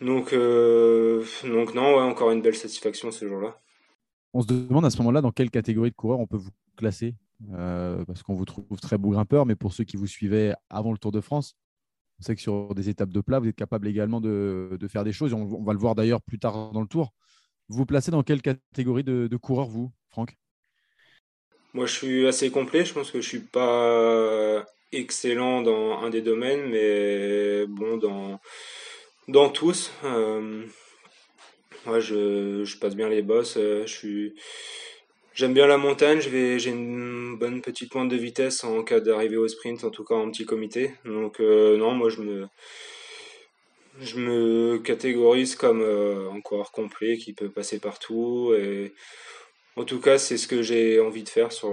[0.02, 3.58] Donc, donc non, ouais, encore une belle satisfaction ce jour-là.
[4.34, 7.16] On se demande à ce moment-là dans quelle catégorie de coureur on peut vous classer?
[7.54, 10.92] Euh, parce qu'on vous trouve très beau grimpeur, mais pour ceux qui vous suivaient avant
[10.92, 11.56] le Tour de France,
[12.20, 15.14] on sait que sur des étapes de plat, vous êtes capable également de, faire des
[15.14, 15.34] choses.
[15.34, 17.14] On, va le voir d'ailleurs plus tard dans le Tour.
[17.70, 20.36] Vous vous placez dans quelle catégorie de, coureur, vous, Franck?
[21.74, 22.86] Moi, je suis assez complet.
[22.86, 28.40] Je pense que je suis pas excellent dans un des domaines, mais bon, dans,
[29.28, 29.92] dans tous.
[30.04, 30.66] Euh,
[31.86, 33.58] je, je, passe bien les bosses.
[33.58, 34.36] Euh, je suis
[35.38, 39.48] J'aime bien la montagne, j'ai une bonne petite pointe de vitesse en cas d'arrivée au
[39.48, 40.96] sprint, en tout cas en petit comité.
[41.06, 42.48] Donc euh, non, moi je me,
[44.00, 48.52] je me catégorise comme euh, un coureur complet qui peut passer partout.
[48.58, 48.96] Et
[49.76, 51.72] en tout cas, c'est ce que j'ai envie de faire sur,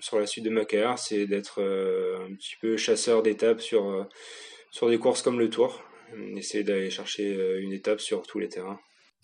[0.00, 4.06] sur la suite de ma carrière, c'est d'être euh, un petit peu chasseur d'étapes sur,
[4.70, 5.82] sur des courses comme le Tour.
[6.36, 8.78] Essayer d'aller chercher une étape sur tous les terrains.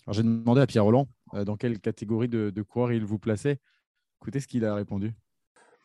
[0.09, 3.59] J'ai demandé à Pierre Roland dans quelle catégorie de coureur il vous plaçait.
[4.23, 5.11] Écoutez ce qu'il a répondu.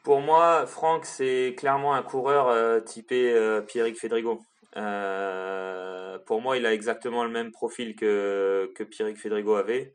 [0.05, 4.39] Pour moi, Franck, c'est clairement un coureur euh, typé euh, Pierrick Fedrigo.
[4.77, 9.93] Euh, pour moi, il a exactement le même profil que, que Pierrick Fedrigo avait.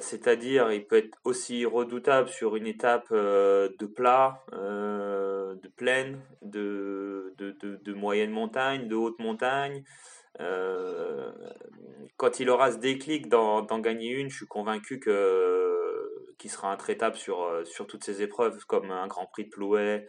[0.00, 7.54] C'est-à-dire, il peut être aussi redoutable sur une étape de plat, de plaine, de, de,
[7.60, 9.84] de, moyenne montagne, de haute montagne.
[12.16, 15.67] quand il aura ce déclic d'en gagner une, je suis convaincu que
[16.38, 20.08] qui sera intraitable sur, euh, sur toutes ces épreuves, comme un Grand Prix de Plouet,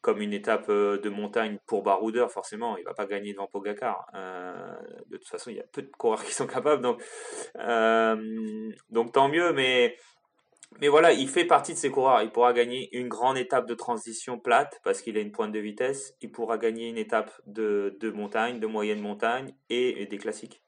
[0.00, 4.06] comme une étape euh, de montagne pour Baroudeur, forcément, il va pas gagner devant Pogacar.
[4.14, 7.02] Euh, de toute façon, il y a peu de coureurs qui sont capables, donc,
[8.90, 9.96] donc tant mieux, mais,
[10.80, 12.22] mais voilà, il fait partie de ces coureurs.
[12.22, 15.58] Il pourra gagner une grande étape de transition plate parce qu'il a une pointe de
[15.58, 16.14] vitesse.
[16.20, 20.62] Il pourra gagner une étape de, de montagne, de moyenne montagne et des classiques.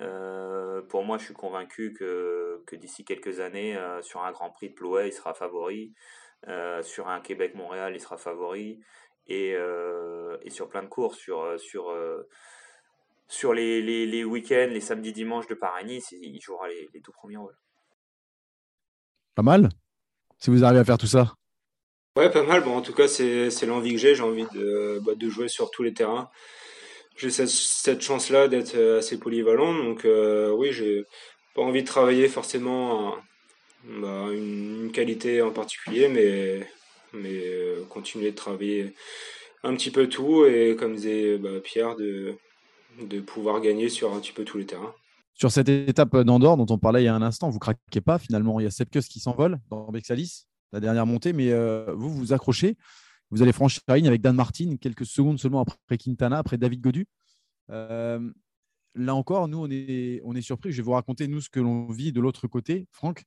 [0.00, 4.50] Euh, pour moi, je suis convaincu que, que d'ici quelques années, euh, sur un Grand
[4.50, 5.92] Prix de Plouay, il sera favori.
[6.48, 8.80] Euh, sur un Québec-Montréal, il sera favori.
[9.28, 9.56] Et,
[10.42, 11.92] et, sur plein de courses, sur, sur,
[13.26, 17.10] sur les, les, les week-ends, les samedis, dimanches de Paris-Nice, il jouera les, les tout
[17.10, 17.56] premiers rôles.
[19.34, 19.68] Pas mal,
[20.38, 21.34] si vous arrivez à faire tout ça.
[22.16, 22.62] Ouais, pas mal.
[22.62, 24.14] Bon, en tout cas, c'est l'envie que j'ai.
[24.14, 26.30] J'ai envie de, bah, de jouer sur tous les terrains
[27.16, 29.74] j'ai cette, chance-là d'être euh, assez polyvalent.
[29.74, 31.04] Donc euh, oui, j'ai
[31.54, 33.14] pas envie de travailler forcément
[33.84, 36.66] bah, une, qualité en particulier, mais,
[37.12, 38.94] mais euh, continuer de travailler
[39.62, 42.34] un petit peu tout et comme disait bah, Pierre, de,
[43.00, 44.94] de pouvoir gagner sur un petit peu tous les terrains.
[45.34, 48.18] Sur cette étape d'Andorre dont on parlait il y a un instant, vous craquez pas
[48.18, 48.58] finalement.
[48.60, 51.52] Il y a Sepkus qui s'envole dans Bexalis, la dernière montée, mais
[51.92, 52.76] vous vous accrochez.
[53.30, 56.80] Vous allez franchir la ligne avec Dan Martin quelques secondes seulement après Quintana, après David
[56.80, 57.06] Godu.
[57.70, 58.30] Euh,
[58.94, 60.72] là encore, nous, on est, surpris.
[60.72, 62.86] Je vais vous raconter, nous, ce que l'on vit de l'autre côté.
[62.92, 63.24] Franck,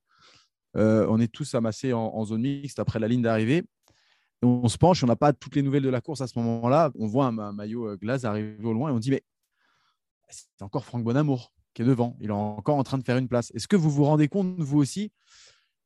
[0.76, 3.64] euh, on est tous amassés en, zone mixte après la ligne d'arrivée.
[4.42, 6.90] On se penche, on n'a pas toutes les nouvelles de la course à ce moment-là.
[6.98, 9.22] On voit un, maillot euh, glace arriver au loin et on dit, mais
[10.30, 12.16] c'est encore Franck Bonamour qui est devant.
[12.20, 13.52] Il est encore en train de faire une place.
[13.54, 15.12] Est-ce que vous vous rendez compte, vous aussi,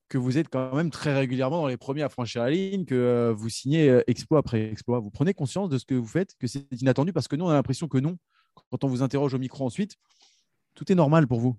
[0.08, 2.94] que vous êtes quand même très régulièrement dans les premiers à franchir la ligne, que
[2.94, 5.00] euh, vous signez euh, exploit après exploit.
[5.00, 7.48] Vous prenez conscience de ce que vous faites, que c'est inattendu parce que nous, on
[7.48, 8.18] a l'impression que non.
[8.70, 9.96] Quand on vous interroge au micro ensuite,
[10.74, 11.56] tout est normal pour vous.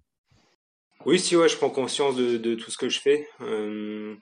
[1.05, 3.27] Oui, si, ouais, je prends conscience de, tout ce que je fais.
[3.41, 4.15] Euh,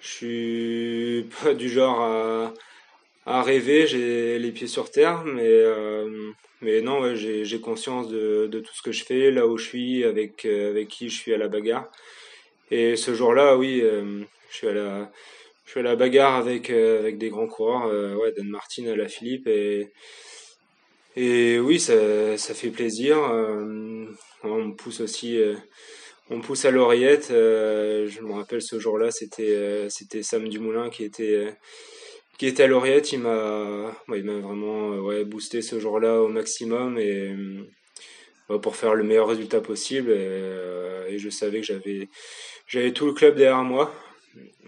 [0.00, 2.52] je suis pas du genre
[3.24, 5.64] à, rêver, j'ai les pieds sur terre, mais,
[6.60, 10.04] mais non, j'ai conscience de, de, tout ce que je fais, là où je suis,
[10.04, 11.88] avec, avec qui je suis à la bagarre.
[12.72, 15.10] Et ce jour-là, oui, euh, je suis à la,
[15.90, 19.90] à bagarre avec euh, avec des grands coureurs, euh, ouais, Dan Martin, la Philippe, et
[21.14, 23.18] et oui, ça, ça fait plaisir.
[24.42, 25.38] on me pousse aussi,
[26.30, 27.26] on me pousse à l'oreillette.
[27.28, 31.54] je me rappelle ce jour-là, c'était c'était Sam Dumoulin qui était
[32.38, 33.12] qui était à l'oreillette.
[33.12, 37.36] Il m'a, m'a vraiment ouais, boosté ce jour-là au maximum et
[38.62, 40.10] pour faire le meilleur résultat possible.
[40.10, 42.08] et je savais que j'avais
[42.72, 43.92] j'avais tout le club derrière moi.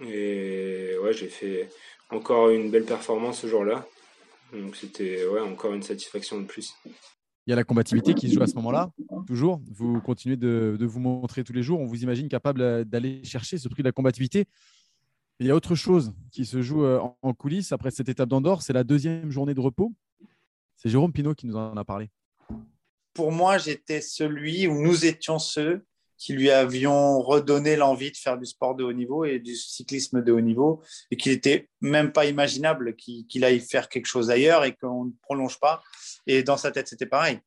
[0.02, 1.70] Et ouais, j'ai fait
[2.11, 3.86] encore une belle performance ce jour-là.
[4.52, 6.74] Donc c'était ouais, encore une satisfaction de plus.
[7.46, 8.90] Il y a la combativité qui se joue à ce moment-là,
[9.26, 9.61] toujours.
[9.70, 11.80] Vous continuez de, de, vous montrer tous les jours.
[11.80, 14.46] On vous imagine capable d'aller chercher ce prix de la combativité.
[15.40, 18.62] Il y a autre chose qui se joue euh, en coulisses après cette étape d'Andorre,
[18.62, 19.92] c'est la deuxième journée de repos.
[20.76, 22.11] C'est Jérôme Pinault qui nous en a parlé.
[23.14, 25.84] Pour moi, j'étais celui où nous étions ceux
[26.17, 30.23] qui lui avions redonné l'envie de faire du sport de haut niveau et du cyclisme
[30.23, 34.65] de haut niveau et qu'il n'était même pas imaginable qu'il aille faire quelque chose ailleurs
[34.65, 35.83] et qu'on ne prolonge pas.
[36.27, 37.41] Et dans sa tête, c'était pareil.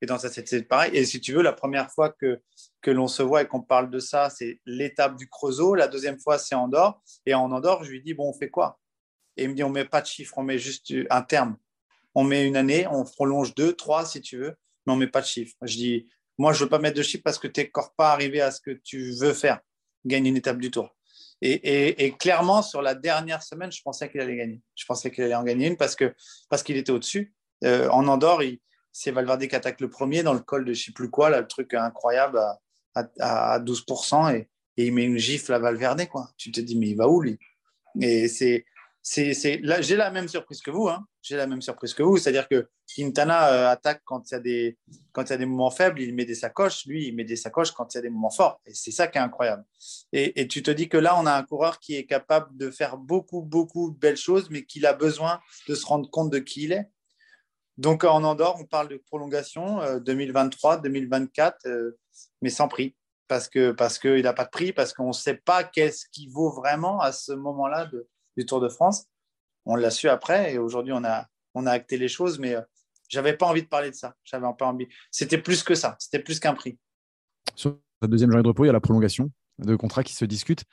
[0.00, 0.90] Et dans sa tête, c'était pareil.
[0.94, 2.40] Et si tu veux, la première fois que,
[2.80, 5.74] que l'on se voit et qu'on parle de ça, c'est l'étape du Creusot.
[5.74, 7.00] La deuxième fois, c'est Andorre.
[7.26, 8.80] Et en Andorre, je lui dis, bon, on fait quoi?
[9.36, 11.56] Et il me dit, on met pas de chiffre, on met juste un terme.
[12.14, 14.54] On met une année, on prolonge deux, trois, si tu veux,
[14.86, 15.56] mais on met pas de chiffre.
[15.62, 16.08] Je dis,
[16.38, 18.40] moi, je ne veux pas mettre de chiffre parce que tu n'es encore pas arrivé
[18.40, 19.60] à ce que tu veux faire,
[20.04, 20.94] gagner une étape du tour.
[21.44, 24.62] Et, clairement, sur la dernière semaine, je pensais qu'il allait gagner.
[24.76, 26.14] Je pensais qu'il allait en gagner une parce qu'il
[26.48, 27.34] parce qu'il était au-dessus.
[27.64, 28.42] Euh, en Andorre,
[28.92, 31.30] c'est Valverde qui attaque le premier dans le col de je ne sais plus quoi,
[31.30, 32.40] là, le truc incroyable
[32.94, 36.06] à, 12%, et, et, il met une gifle à Valverde.
[36.06, 36.28] Quoi.
[36.36, 37.38] Tu te dis, mais il va où lui?
[38.00, 38.64] Et c'est
[39.02, 40.88] c'est, là, j'ai la même surprise que vous.
[40.88, 41.04] Hein.
[41.22, 42.18] J'ai la même surprise que vous.
[42.18, 44.78] C'est-à-dire que Quintana euh, attaque quand il, y a des,
[45.12, 46.86] quand il y a des moments faibles, il met des sacoches.
[46.86, 48.60] Lui, il met des sacoches quand il y a des moments forts.
[48.64, 49.64] Et c'est ça qui est incroyable.
[50.12, 52.70] Et, et, tu te dis que là, on a un coureur qui est capable de
[52.70, 56.38] faire beaucoup, beaucoup de belles choses, mais qu'il a besoin de se rendre compte de
[56.38, 56.88] qui il est.
[57.78, 61.98] Donc, en Andorre, on parle de prolongation 2023, euh, 2024, euh,
[62.40, 62.94] mais sans prix.
[63.26, 66.28] Parce qu'il parce que n'a pas de prix, parce qu'on ne sait pas qu'est-ce qui
[66.28, 67.88] vaut vraiment à ce moment-là
[68.36, 69.06] du Tour de France.
[69.64, 72.62] On l'a su après et aujourd'hui, on a, on a acté les choses, mais euh,
[73.08, 74.14] j'avais pas envie de parler de ça.
[74.24, 74.88] J'avais pas envie.
[75.10, 75.96] C'était plus que ça.
[75.98, 76.78] C'était plus qu'un prix.
[77.54, 80.24] Sur la deuxième journée de repos, il y a la prolongation de contrat qui se
[80.24, 80.64] discute.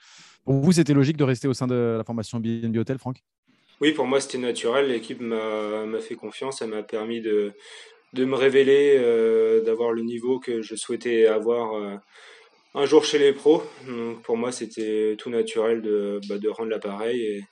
[0.45, 3.22] Pour vous, c'était logique de rester au sein de la formation BNB Hotel, Franck?
[3.82, 4.88] Oui, pour moi, c'était naturel.
[4.88, 6.62] L'équipe m'a fait confiance.
[6.62, 7.53] Elle m'a permis de,
[8.14, 11.76] de me révéler, euh, d'avoir le niveau que je souhaitais avoir.
[11.76, 11.95] Euh,
[12.76, 13.63] un jour chez les pros.
[13.88, 17.45] Donc pour moi, c'était tout naturel de, bah, rendre l'appareil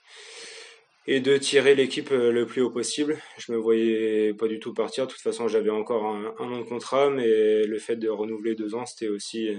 [1.06, 3.18] et, de tirer l'équipe euh, le plus haut possible.
[3.38, 5.06] Je me voyais pas du tout partir.
[5.06, 8.74] De toute façon, j'avais encore un, an de contrat, mais le fait de renouveler deux
[8.74, 9.50] ans, c'était aussi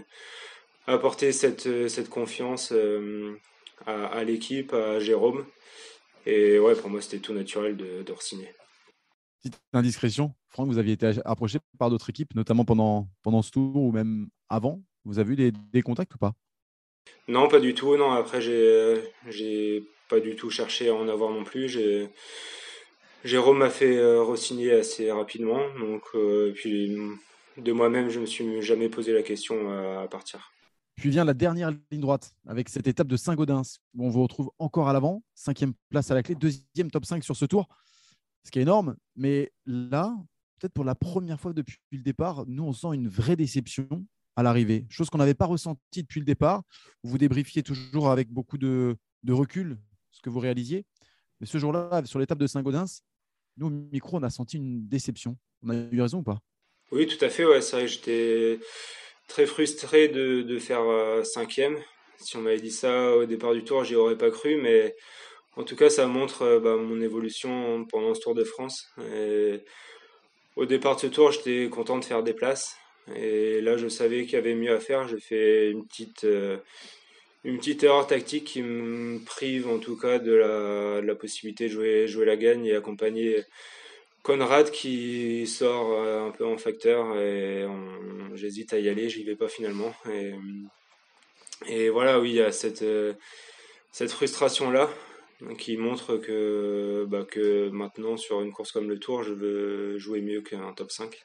[0.85, 3.35] apporter cette, cette confiance euh,
[3.85, 5.45] à, l'équipe, à Jérôme.
[6.25, 8.53] Et ouais, pour moi, c'était tout naturel de, de re-signer.
[9.41, 13.91] Petite indiscrétion, Franck, vous aviez été approché par d'autres équipes, notamment pendant ce tour ou
[13.91, 16.33] même avant vous avez eu des, contacts ou pas?
[17.27, 17.95] Non, pas du tout.
[17.97, 21.69] Non, après, j'ai, j'ai pas du tout cherché à en avoir non plus.
[21.69, 22.09] J'ai,
[23.23, 25.61] Jérôme m'a fait euh, re-signer assez rapidement.
[25.79, 26.97] Donc, euh, puis
[27.57, 30.51] de moi-même, je me suis jamais posé la question à, partir.
[30.95, 34.51] Puis vient la dernière ligne droite avec cette étape de Saint-Gaudens où on vous retrouve
[34.59, 37.67] encore à l'avant, cinquième place à la clé, deuxième top 5 sur ce tour,
[38.43, 38.95] ce qui est énorme.
[39.15, 40.13] Mais là,
[40.59, 43.87] peut-être pour la première fois depuis le départ, nous on sent une vraie déception
[44.35, 46.63] à l'arrivée, chose qu'on n'avait pas ressentie depuis le départ.
[47.03, 48.95] Vous débriefiez toujours avec beaucoup de,
[49.27, 49.77] recul
[50.11, 50.85] ce que vous réalisiez.
[51.39, 53.01] Mais ce jour-là, sur l'étape de Saint-Gaudens,
[53.57, 55.37] nous, au micro, on a senti une déception.
[55.63, 56.39] On a eu raison ou pas?
[56.91, 57.45] Oui, tout à fait.
[57.45, 58.59] Ouais, c'est vrai j'étais
[59.27, 61.77] très frustré de, faire euh, cinquième.
[62.17, 64.55] Si on m'avait dit ça au départ du tour, j'y aurais pas cru.
[64.61, 64.95] Mais
[65.55, 68.87] en tout cas, ça montre euh, bah, mon évolution pendant ce Tour de France.
[70.55, 72.75] au départ de ce tour, j'étais content de faire des places.
[73.15, 75.07] Et là, je savais qu'il y avait mieux à faire.
[75.07, 76.57] J'ai fait une petite, euh,
[77.43, 82.25] une petite erreur tactique qui me prive en tout cas de la, possibilité de jouer,
[82.25, 83.43] la gagne et accompagner
[84.23, 87.17] Conrad qui sort euh, un peu en facteur.
[87.19, 87.65] Et
[88.35, 89.93] j'hésite à y aller, j'y vais pas finalement.
[90.11, 90.33] Et,
[91.67, 93.13] et voilà, oui, il y a cette, euh,
[93.91, 94.89] cette frustration-là
[95.57, 100.21] qui montre que, bah, que maintenant, sur une course comme le Tour, je veux jouer
[100.21, 101.17] mieux qu'un top 5.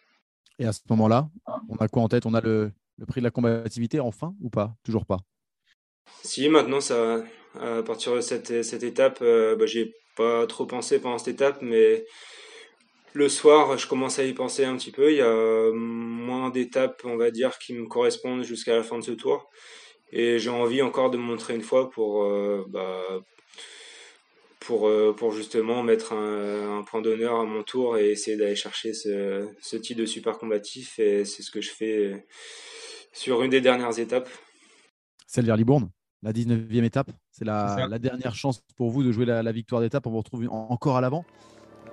[0.58, 1.28] Et à ce moment-là,
[1.68, 2.26] on a quoi en tête?
[2.26, 2.72] On a le,
[3.08, 4.74] prix de la combativité enfin ou pas?
[4.84, 5.18] Toujours pas
[6.22, 6.78] Si, maintenant,
[7.60, 11.58] à partir de cette, cette étape, euh, bah, j'ai pas trop pensé pendant cette étape,
[11.60, 12.04] mais
[13.14, 15.10] le soir, je commence à y penser un petit peu.
[15.10, 19.04] Il y a moins d'étapes, on va dire, qui me correspondent jusqu'à la fin de
[19.04, 19.48] ce tour.
[20.10, 23.20] Et j'ai envie encore de me montrer une fois pour, euh, bah,
[24.66, 28.92] pour, euh, pour justement mettre un, point d'honneur à mon tour et essayer d'aller chercher
[28.92, 30.98] ce, ce type de super combatif.
[30.98, 32.26] Et c'est ce que je fais
[33.12, 34.28] sur une des dernières étapes.
[35.26, 35.90] Celle vers Libourne,
[36.22, 37.10] la 19e étape.
[37.30, 40.06] C'est la, la, dernière chance pour vous de jouer la, victoire d'étape.
[40.06, 41.24] On vous retrouve encore à l'avant.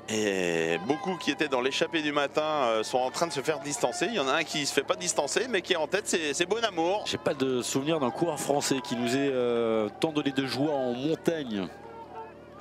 [0.09, 3.59] Et beaucoup qui étaient dans l'échappée du matin euh, sont en train de se faire
[3.59, 4.07] distancer.
[4.09, 6.07] Il y en a un qui se fait pas distancer, mais qui est en tête,
[6.07, 7.03] c'est Bon Amour.
[7.05, 10.73] J'ai pas de souvenir d'un coureur français qui nous ait euh, tant donné de joie
[10.73, 11.67] en montagne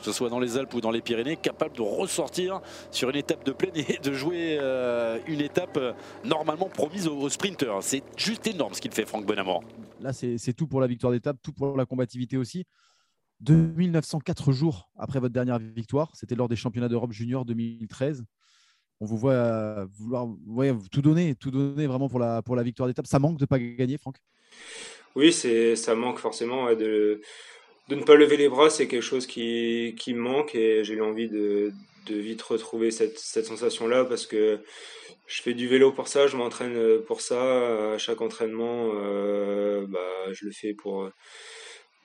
[0.01, 3.17] que ce soit dans les Alpes ou dans les Pyrénées, capable de ressortir sur une
[3.17, 5.93] étape de plaine et de jouer euh, une étape euh,
[6.25, 7.83] normalement promise aux, sprinteurs.
[7.83, 9.63] C'est juste énorme ce qu'il fait Franck Bonamour.
[10.01, 12.65] Là, c'est tout pour la victoire d'étape, tout pour la combativité aussi.
[13.41, 18.25] 2904 jours après votre dernière victoire, c'était lors des championnats d'Europe junior 2013.
[19.01, 20.27] On vous voit vouloir
[20.91, 23.07] tout donner, tout donner vraiment pour la, pour la victoire d'étape.
[23.07, 24.17] Ça manque de ne pas gagner, Franck?
[25.17, 27.21] Oui, ça manque forcément de,
[27.91, 28.71] de ne pas lever les bras.
[28.71, 31.73] C'est quelque chose qui, qui me manque et j'ai envie de,
[32.07, 34.61] de vite retrouver cette, cette sensation-là parce que
[35.27, 37.93] je fais du vélo pour ça, je m'entraîne pour ça.
[37.95, 41.11] À chaque entraînement, euh, bah, je le fais pour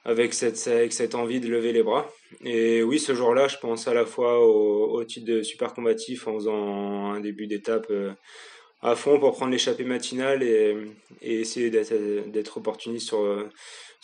[0.04, 2.08] avec cette, avec cette envie de lever les bras.
[2.44, 6.28] Et oui, ce jour-là, je pense à la fois au, au, titre de super combatif
[6.28, 8.12] en faisant un début d'étape euh,
[8.82, 10.76] à fond pour prendre l'échappée matinale et,
[11.22, 13.50] et essayer d'être opportuniste sur,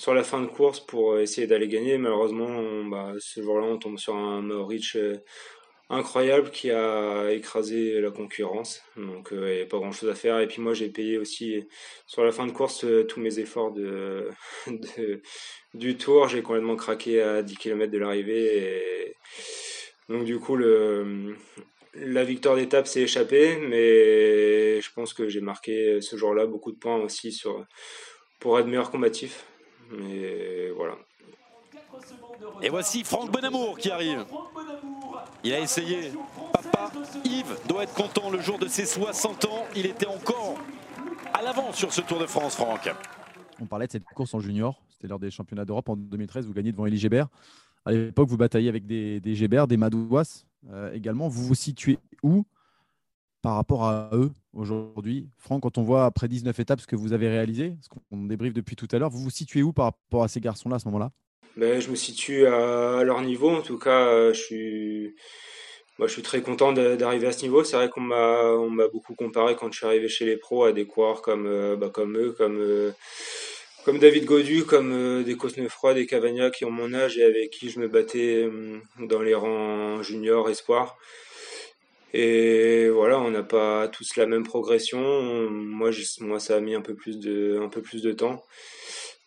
[0.02, 2.00] sur la fin de course pour essayer d'aller gagner.
[2.00, 5.18] Malheureusement, bah, ce jour-là, on tombe sur un Maurich euh,
[5.92, 8.82] incroyable qui a écrasé la concurrence.
[8.98, 10.40] Donc il n'y a pas grand chose à faire.
[10.40, 11.68] Et puis moi j'ai payé aussi
[12.08, 13.76] sur la fin de course euh, tous mes efforts
[15.76, 16.28] du tour.
[16.30, 19.16] J'ai complètement craqué à 10 km de l'arrivée.
[20.10, 23.58] Donc du coup la victoire d'étape s'est échappée.
[23.58, 27.40] Mais je pense que j'ai marqué ce jour-là beaucoup de points aussi
[28.40, 29.46] pour être meilleur combatif.
[30.00, 30.96] Et voilà.
[32.62, 34.26] Et voici Franck Bonamour qui arrive.
[35.44, 36.12] Il a essayé.
[36.54, 36.92] Papa
[37.26, 39.66] Yves doit être content le jour de ses 60 ans.
[39.76, 40.58] Il était encore
[41.34, 42.90] à l'avant sur ce Tour de France, Franck.
[43.60, 44.82] On parlait de cette course en junior.
[44.90, 46.46] C'était lors des championnats d'Europe en 2013.
[46.46, 47.28] Vous gagnez devant Elie Gébert.
[47.86, 51.28] À l'époque, vous bataillez avec des, des Gébert, des Madouas euh, également.
[51.28, 52.46] Vous vous situez où
[53.42, 57.14] par rapport à eux aujourd'hui Franck, quand on voit après 19 étapes ce que vous
[57.14, 60.24] avez réalisé, ce qu'on débriefe depuis tout à l'heure, vous vous situez où par rapport
[60.24, 61.12] à ces garçons-là à ce moment-là?
[61.58, 63.50] Ben, je me situe à, leur niveau.
[63.50, 65.16] En tout cas, euh, je suis,
[66.00, 67.64] je suis très content d'arriver à ce niveau.
[67.64, 70.86] C'est vrai qu'on m'a, beaucoup comparé quand je suis arrivé chez les pros à des
[70.86, 72.92] coureurs comme, euh, bah, comme eux, comme, euh,
[73.84, 77.70] comme David Godu, comme des Cosnefroy, des Cavagna qui ont mon âge et avec qui
[77.70, 78.48] je me battais
[79.00, 80.98] dans les rangs juniors, espoirs.
[82.14, 85.50] Et voilà, on n'a pas tous la même progression.
[85.50, 88.44] Moi, moi, ça a mis un peu plus de, un peu plus de temps.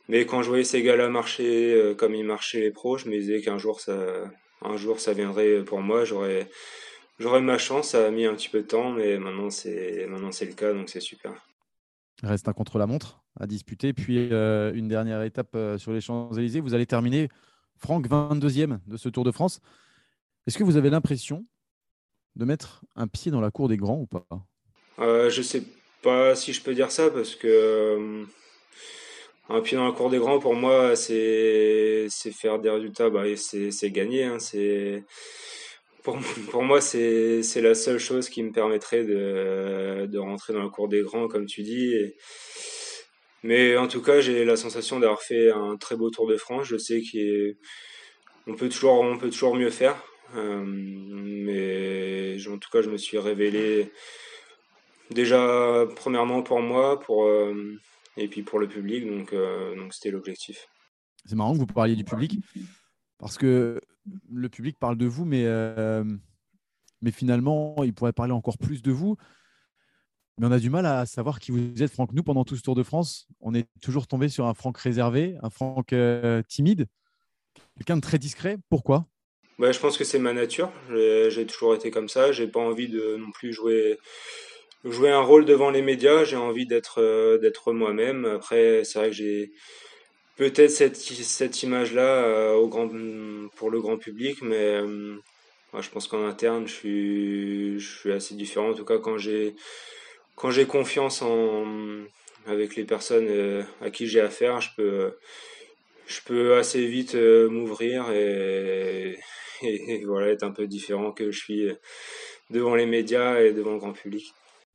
[0.08, 3.12] Mais quand je voyais ces gars-là marcher euh, comme ils marchaient les pros, je me
[3.12, 3.96] disais qu'un jour ça,
[4.60, 6.04] un jour ça viendrait pour moi.
[6.04, 6.50] J'aurais,
[7.18, 7.90] j'aurais ma chance.
[7.90, 10.74] Ça a mis un petit peu de temps, mais maintenant c'est, maintenant c'est le cas,
[10.74, 11.32] donc c'est super.
[12.22, 16.60] Reste un contre-la-montre à disputer, puis euh, une dernière étape euh, sur les Champs-Élysées.
[16.60, 17.28] Vous allez terminer,
[17.76, 19.60] Franck, 22e de ce Tour de France.
[20.46, 21.44] Est-ce que vous avez l'impression
[22.36, 24.26] de mettre un pied dans la cour des grands ou pas?
[24.98, 25.62] Euh, Je sais
[26.02, 28.26] pas si je peux dire ça parce que
[29.48, 33.90] un pied dans la cour des grands, pour moi, c'est faire des résultats, bah, c'est
[33.90, 34.24] gagner.
[34.24, 34.38] Hein,
[36.02, 36.18] pour,
[36.50, 40.88] pour, moi, c'est la seule chose qui me permettrait de, de, rentrer dans la cour
[40.88, 41.94] des grands, comme tu dis.
[43.42, 46.66] mais en tout cas, j'ai la sensation d'avoir fait un très beau Tour de France.
[46.66, 50.02] Je sais qu'on peut toujours, on peut toujours mieux faire.
[50.36, 50.64] Euh,
[52.64, 53.92] tout cas, je me suis révélé
[55.10, 57.78] déjà premièrement pour moi, pour euh,
[58.16, 59.06] et puis pour le public.
[59.06, 60.66] Donc, euh, donc c'était l'objectif.
[61.24, 62.38] C'est marrant que vous parliez du public
[63.18, 63.80] parce que
[64.30, 66.04] le public parle de vous, mais, euh,
[67.00, 69.16] mais finalement, il pourrait parler encore plus de vous.
[70.38, 72.12] Mais on a du mal à savoir qui vous êtes, Franck.
[72.12, 75.36] Nous, pendant tout ce Tour de France, on est toujours tombé sur un Franck réservé,
[75.42, 75.94] un Franck
[76.48, 76.86] timide,
[77.76, 78.58] quelqu'un de très discret.
[78.68, 79.06] Pourquoi?
[79.58, 80.70] Bah, Je pense que c'est ma nature.
[80.90, 82.32] J'ai toujours été comme ça.
[82.32, 83.98] J'ai pas envie de non plus jouer
[84.84, 88.24] jouer un rôle devant les médias, j'ai envie d'être euh, d'être moi-même.
[88.26, 89.52] Après, c'est vrai que j'ai
[90.36, 92.90] peut-être cette, cette image-là euh, au grand,
[93.56, 95.16] pour le grand public, mais euh,
[95.80, 98.70] je pense qu'en interne, je suis, je suis assez différent.
[98.70, 99.54] En tout cas, quand j'ai
[100.36, 101.64] quand j'ai confiance en
[102.46, 105.12] avec les personnes à qui j'ai affaire, je peux
[106.06, 109.18] je peux assez vite m'ouvrir et,
[109.64, 111.68] et, voilà être un peu différent que je suis
[112.50, 114.32] devant les médias et devant le grand public.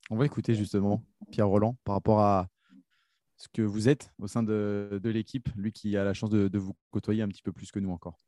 [0.09, 2.47] On va écouter justement Pierre Roland par rapport à
[3.37, 6.75] ce que vous êtes au sein de, l'équipe, lui qui a la chance de, vous
[6.91, 8.19] côtoyer un petit peu plus que nous encore.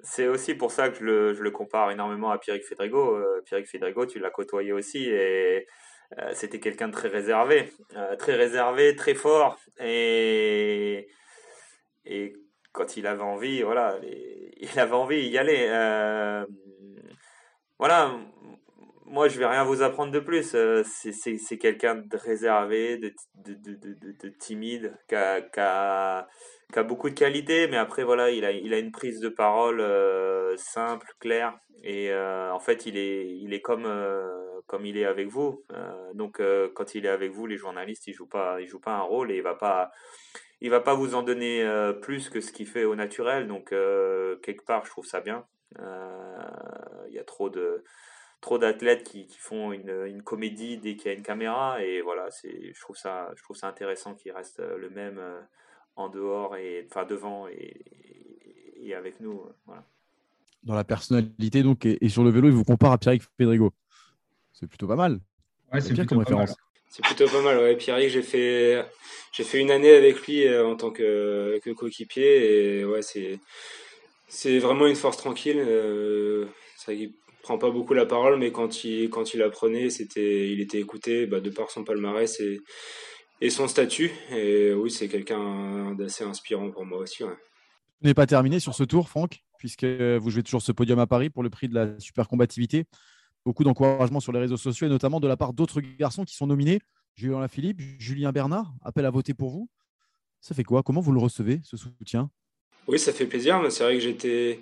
[0.00, 3.16] C'est aussi pour ça que je le, compare énormément à Pierrick Fedrigo.
[3.16, 5.66] Euh, Pierrick Fedrigo, tu l'as côtoyé aussi et
[6.18, 11.08] euh, c'était quelqu'un de très réservé, euh, très réservé, très fort et,
[12.04, 12.34] et
[12.74, 13.96] quand il avait envie, voilà,
[14.60, 15.68] il avait envie, il y allait.
[17.78, 18.18] voilà,
[19.06, 20.54] moi, je vais rien vous apprendre de plus.
[20.54, 26.26] Euh, c'est quelqu'un de réservé, de, de, de, de timide, qui a,
[26.84, 31.56] beaucoup de qualités, mais après, voilà, il a, une prise de parole euh, simple, claire.
[31.82, 33.86] Et euh, en fait, il est, comme,
[34.66, 35.62] comme il est avec vous.
[36.14, 36.40] donc
[36.74, 39.36] quand il est avec vous, les journalistes, il joue pas, joue pas un rôle et
[39.36, 39.90] il va pas,
[40.60, 41.64] il va pas vous en donner
[42.00, 43.48] plus que ce qu'il fait au naturel.
[43.48, 45.44] Donc quelque part, je trouve ça bien.
[45.78, 47.84] Il y a trop de
[48.40, 52.02] trop d'athlètes qui, qui, font une, une comédie dès qu'il y a une caméra et
[52.02, 55.18] voilà c'est je trouve ça je trouve ça intéressant qu'il reste le même
[55.96, 57.82] en dehors et enfin devant et,
[58.76, 59.86] et avec nous voilà
[60.64, 63.72] dans la personnalité donc et, sur le vélo, il vous compare à Pierrick Pedrigo.
[64.52, 65.20] C'est plutôt pas mal.
[65.72, 66.56] Ouais, c'est bien comme référence.
[66.94, 67.58] C'est plutôt pas mal.
[67.58, 67.76] Ouais.
[67.76, 68.84] Pierrick, j'ai fait
[69.32, 73.40] j'ai fait une année avec lui euh, en tant que, coéquipier et ouais c'est
[74.28, 75.58] c'est vraiment une force tranquille.
[75.58, 76.92] Euh, ça,
[77.42, 81.26] prend pas beaucoup la parole, mais quand il quand il apprenait, c'était il était écouté
[81.26, 82.60] bah, de par son palmarès et
[83.40, 84.12] et son statut.
[84.30, 87.24] Oui, c'est quelqu'un d'assez inspirant pour moi aussi.
[87.24, 87.36] Ouais
[88.04, 91.30] n'est pas terminé sur ce tour, Franck, puisque vous jouez toujours ce podium à Paris
[91.30, 92.86] pour le prix de la super combativité.
[93.44, 96.46] Beaucoup d'encouragement sur les réseaux sociaux et notamment de la part d'autres garçons qui sont
[96.46, 96.80] nominés.
[97.14, 99.68] Julien Lafilippe, Julien Bernard, appel à voter pour vous.
[100.40, 100.82] Ça fait quoi?
[100.82, 102.30] Comment vous le recevez, ce soutien?
[102.86, 103.60] Oui, ça fait plaisir.
[103.70, 104.58] C'est vrai que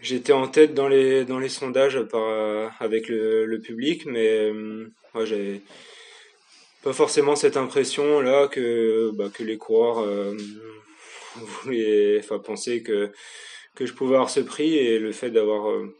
[0.00, 5.24] j'étais, en tête dans les, dans les sondages par, avec le, public, mais euh, moi,
[5.24, 5.62] j'avais
[6.82, 10.36] pas forcément cette impression là que, bah, que les coureurs euh,
[11.36, 13.10] voulait enfin, penser que,
[13.74, 15.96] que je pouvais avoir ce prix et le fait d'avoir euh,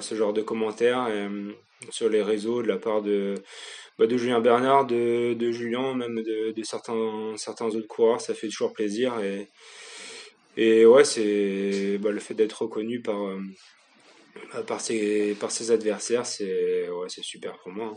[0.00, 1.52] ce genre de commentaires euh,
[1.90, 3.34] sur les réseaux de la part de,
[3.98, 9.14] bah, Julien Bernard, de, Julien, même de, certains, certains autres coureurs, ça fait toujours plaisir.
[10.56, 13.40] Et, ouais, c'est bah, le fait d'être reconnu par, euh,
[14.66, 16.88] par, ses, par ses adversaires, c'est
[17.20, 17.86] super pour moi.
[17.86, 17.96] Hein.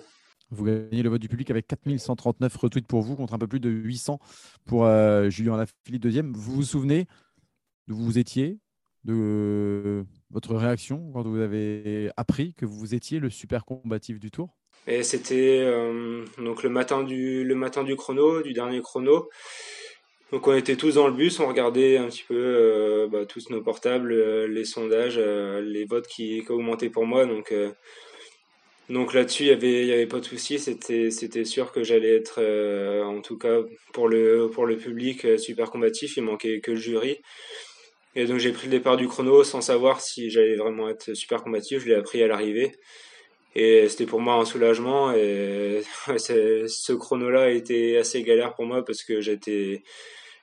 [0.52, 3.60] Vous gagnez le vote du public avec 4139 retweets pour vous contre un peu plus
[3.60, 4.20] de 800
[4.66, 6.34] pour euh, Julien Lafilippe deuxième.
[6.34, 7.08] Vous vous souvenez
[7.88, 8.60] d'où vous étiez,
[9.06, 14.50] de votre réaction quand vous avez appris que vous étiez le super combatif du tour?
[14.88, 19.30] Et c'était euh, donc le matin du le matin du chrono, du dernier chrono.
[20.32, 23.50] Donc on était tous dans le bus, on regardait un petit peu euh, bah, tous
[23.50, 24.14] nos portables,
[24.46, 27.26] les sondages, les votes qui, augmentaient pour moi.
[27.26, 27.54] Donc
[28.90, 30.60] donc là-dessus, il n'y avait, y avait pas de souci.
[30.60, 33.62] C'était, c'était sûr que j'allais être, euh, en tout cas
[33.94, 36.18] pour le, pour le public, euh, super combatif.
[36.18, 37.18] Il manquait que le jury.
[38.16, 41.44] Et donc j'ai pris le départ du chrono sans savoir si j'allais vraiment être super
[41.44, 41.82] combatif.
[41.82, 42.72] Je l'ai appris à l'arrivée.
[43.56, 45.14] Et c'était pour moi un soulagement.
[45.14, 45.82] Et
[46.18, 49.84] ce chrono-là a été assez galère pour moi parce que j'étais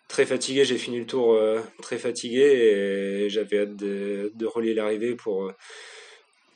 [0.09, 0.65] très fatigué.
[0.65, 5.51] J'ai fini le tour euh, très fatigué et j'avais hâte de, relier l'arrivée pour,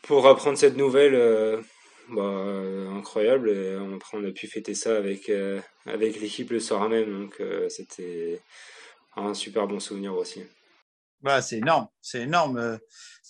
[0.02, 1.14] pour apprendre cette nouvelle
[2.08, 3.50] bah, euh, incroyable.
[3.50, 3.76] Et
[4.12, 7.10] on a pu fêter ça avec, euh, avec l'équipe le soir même.
[7.10, 8.40] Donc c'était
[9.16, 10.42] un super bon souvenir aussi.
[11.40, 12.78] C'est énorme, c'est énorme.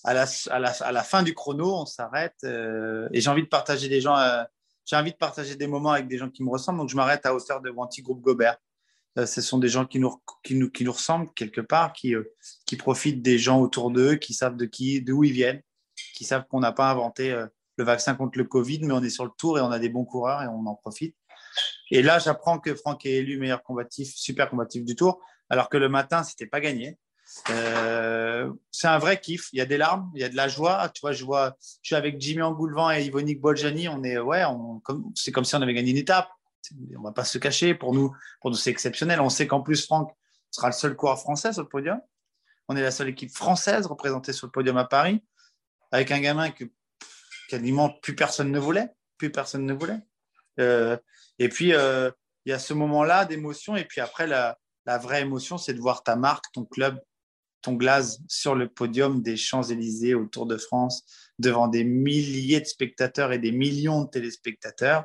[0.05, 4.01] À la, à, la, fin du chrono, on s'arrête et j'ai envie de partager des
[4.01, 4.17] gens.
[4.85, 7.27] j'ai envie de partager des moments avec des gens qui me ressemblent, donc je m'arrête
[7.27, 8.57] à hauteur de Wanty Groupe Gobert.
[9.17, 10.13] ce sont des gens qui nous,
[10.93, 12.15] ressemblent quelque part, qui,
[12.67, 15.63] qui profitent des gens autour d'eux, qui savent de qui, d'où ils viennent,
[16.15, 17.35] qui savent qu'on n'a pas inventé
[17.77, 19.89] le vaccin contre le Covid, mais on est sur le tour et on a des
[19.89, 21.17] bons coureurs et on en profite.
[21.91, 25.77] Et là, j'apprends que Franck est élu meilleur combatif, super combatif du tour, alors que
[25.77, 26.99] le matin, c'était pas gagné.
[27.51, 29.49] Euh, c'est un vrai kiff.
[29.53, 30.89] Il y a des larmes, il y a de la joie.
[30.91, 33.89] Tu vois, je vois, je suis avec Jimmy Angoulevent et Yvonique Boljani.
[33.89, 34.43] On est, ouais,
[35.15, 36.29] c'est comme si on avait gagné une étape.
[36.99, 37.75] On va pas se cacher.
[37.75, 39.21] Pour nous, pour nous, c'est exceptionnel.
[39.21, 40.13] On sait qu'en plus, Franck
[40.51, 42.01] sera le seul coureur français sur le podium.
[42.69, 45.23] On est la seule équipe française représentée sur le podium à Paris,
[45.93, 46.65] avec un gamin que
[47.49, 48.89] quasiment plus personne ne voulait.
[49.19, 50.01] Plus personne ne voulait.
[50.59, 50.97] Euh,
[51.39, 52.11] et puis, euh,
[52.45, 53.77] il y a ce moment-là d'émotion.
[53.77, 54.59] Et puis après, la,
[54.99, 57.01] vraie émotion, c'est de voir ta marque, ton club,
[57.67, 61.05] ton glaze sur le podium des Champs-Élysées au Tour de France,
[61.41, 65.05] devant des milliers de spectateurs et des millions de téléspectateurs.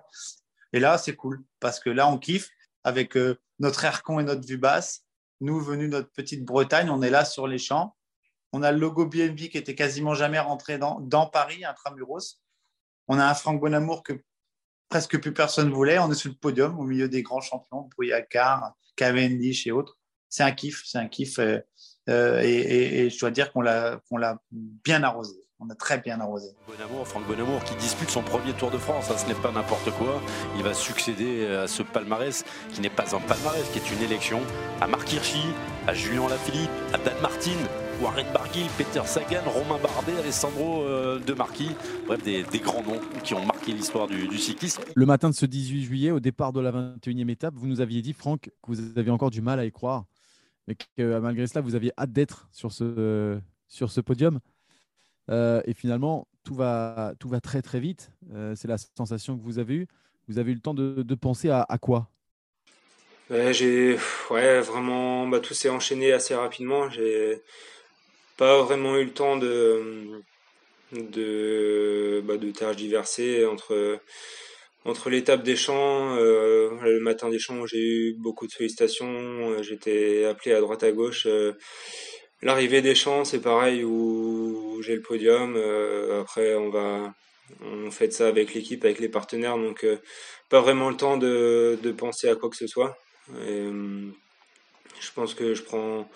[0.72, 2.49] Et là, c'est cool, parce que là, on kiffe
[2.84, 5.05] avec euh, notre aircon et notre vue basse.
[5.39, 7.95] Nous, venus de notre petite Bretagne, on est là sur les champs.
[8.53, 12.39] On a le logo BNB qui était quasiment jamais rentré dans, Paris, intramuros.
[13.07, 14.22] On a un Franck Bonamour que
[14.88, 15.97] presque plus personne voulait.
[15.97, 19.97] On est sur le podium au milieu des grands champions, Brouillacard, Cavendish et autres.
[20.30, 21.39] C'est un kiff, c'est un kiff.
[22.10, 24.02] Euh, et, je dois dire qu'on l'a,
[24.52, 25.36] bien arrosé.
[25.60, 26.47] On a très bien arrosé.
[26.68, 29.91] Bonamour, Franck Bonamour qui dispute son premier Tour de France, hein, ce n'est pas n'importe
[29.91, 30.20] quoi.
[30.58, 32.43] Il va succéder à ce palmarès
[32.74, 34.39] qui n'est pas un palmarès, qui est une élection
[34.82, 35.43] à Marc Hirschi,
[35.88, 37.58] à Julien Lafilippe, à Dan Martin,
[38.02, 41.70] Warren Barguil, Peter Sagan, Romain Bardet, Alessandro euh, De Marquis.
[42.08, 44.82] Bref, des, grands noms qui ont marqué l'histoire du, cyclisme.
[44.95, 48.02] Le matin de ce 18 juillet, au départ de la 21e étape, vous nous aviez
[48.02, 50.06] dit, Franck, que vous aviez encore du mal à y croire,
[50.68, 54.39] mais que malgré cela, vous aviez hâte d'être sur ce, sur ce podium.
[55.30, 58.12] et finalement, tout va, tout va très très vite.
[58.55, 59.88] c'est la sensation que vous avez eue.
[60.28, 62.09] Vous avez eu le temps de, penser à, quoi?
[63.30, 63.97] J'ai
[64.30, 66.89] ouais vraiment bah, tout s'est enchaîné assez rapidement.
[66.89, 67.41] J'ai
[68.38, 70.22] pas vraiment eu le temps de
[70.91, 73.99] de bah, de entre
[74.86, 79.51] entre l'étape des champs, euh, le matin des champs, j'ai eu beaucoup de félicitations.
[79.51, 81.27] Euh, j'étais appelé à droite à gauche.
[81.27, 81.53] Euh,
[82.41, 85.55] l'arrivée des champs, c'est pareil où j'ai le podium.
[86.19, 87.13] après, on va
[87.61, 89.86] on fait ça avec l'équipe, avec les partenaires, donc
[90.49, 92.97] pas vraiment le temps de, de penser à quoi que ce soit.
[93.29, 96.09] Je pense que je prends,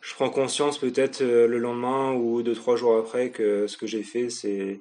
[0.00, 4.04] je prends conscience peut-être le lendemain ou deux, trois jours après que ce que j'ai
[4.04, 4.80] fait, c'est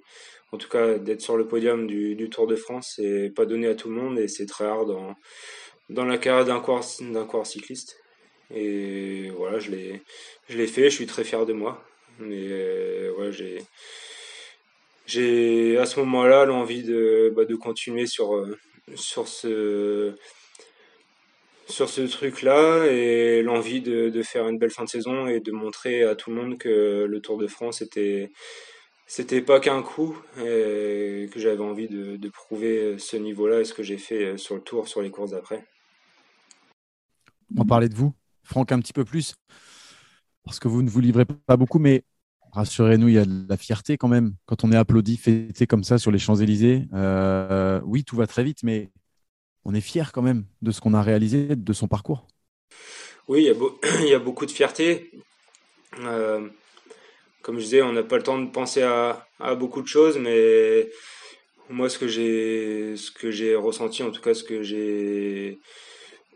[0.52, 3.76] en tout cas d'être sur le podium du, Tour de France, c'est pas donné à
[3.76, 5.16] tout le monde et c'est très rare dans,
[5.90, 6.84] dans la carrière d'un coureur,
[7.46, 7.98] cycliste.
[8.54, 10.02] Et voilà, je l'ai,
[10.50, 11.84] je l'ai fait, je suis très fier de moi.
[12.20, 13.60] Mais euh, ouais, j'ai,
[15.06, 18.46] j'ai à ce moment-là l'envie de, bah, de continuer sur,
[18.96, 20.16] sur ce,
[21.72, 26.04] sur ce truc-là et l'envie de, faire une belle fin de saison et de montrer
[26.04, 28.32] à tout le monde que le Tour de France était
[29.08, 33.84] c'était pas qu'un coup et que j'avais envie de, prouver ce niveau-là et ce que
[33.84, 35.66] j'ai fait sur le Tour, sur les courses d'après.
[37.58, 39.36] On parlait de vous, Franck, un petit peu plus,
[40.44, 42.04] parce que vous ne vous livrez pas beaucoup, mais
[42.54, 45.84] rassurez-nous, il y a de la fierté quand même quand on est applaudi, fêté comme
[45.84, 46.88] ça sur les Champs-Élysées.
[46.94, 48.92] Euh, oui, tout va très vite, mais
[49.66, 52.28] on est fier quand même de ce qu'on a réalisé, de son parcours.
[53.28, 53.48] Oui,
[54.02, 55.12] il y a, beaucoup de fierté.
[56.00, 56.48] Euh,
[57.42, 60.90] comme je disais, on n'a pas le temps de penser à, beaucoup de choses, mais
[61.70, 62.08] moi, ce que
[63.32, 65.60] j'ai, ressenti, en tout cas, ce que j'ai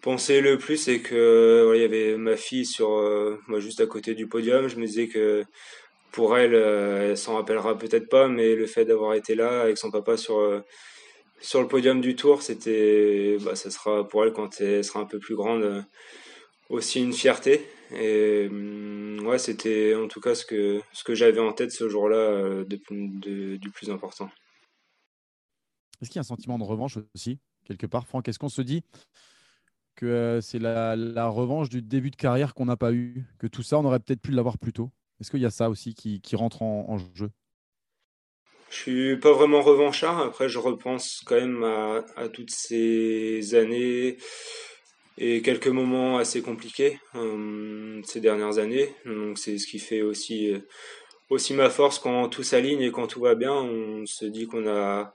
[0.02, 3.88] pensé le plus, c'est que il y avait ma fille sur, euh, moi, juste à
[3.88, 4.68] côté du podium.
[4.68, 5.44] Je me disais que
[6.12, 9.78] pour elle, euh, elle s'en rappellera peut-être pas, mais le fait d'avoir été là avec
[9.78, 10.64] son papa sur
[11.42, 15.06] sur le podium du Tour, c'était, bah, ça sera pour elle quand elle sera un
[15.06, 15.82] peu plus grande euh,
[16.70, 17.68] aussi une fierté.
[17.92, 21.90] Et hum, ouais, c'était en tout cas ce que ce que j'avais en tête ce
[21.90, 24.30] jour-là euh, du plus important.
[26.02, 28.62] Est-ce qu'il y a un sentiment de revanche aussi quelque part, Franck Est-ce qu'on se
[28.62, 28.84] dit
[29.96, 33.64] que euh, c'est la, revanche du début de carrière qu'on n'a pas eu, que tout
[33.64, 34.92] ça on aurait peut-être pu l'avoir plus tôt?
[35.20, 37.32] Est-ce qu'il y a ça aussi qui, rentre en jeu?
[38.70, 40.20] Je suis pas vraiment revanchard.
[40.20, 44.18] Après, je repense quand même à, toutes ces années
[45.18, 48.94] et quelques moments assez compliqués euh, ces dernières années.
[49.06, 50.60] Donc, c'est ce qui fait aussi, euh,
[51.30, 53.54] aussi ma force quand tout s'aligne et quand tout va bien.
[53.54, 55.14] On se dit qu'on a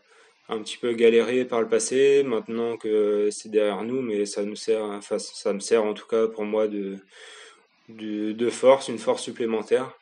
[0.48, 2.22] un petit peu galéré par le passé.
[2.24, 6.26] Maintenant que c'est derrière nous, mais ça nous sert, ça me sert en tout cas
[6.26, 6.96] pour moi de,
[7.88, 9.92] de, force, une force supplémentaire.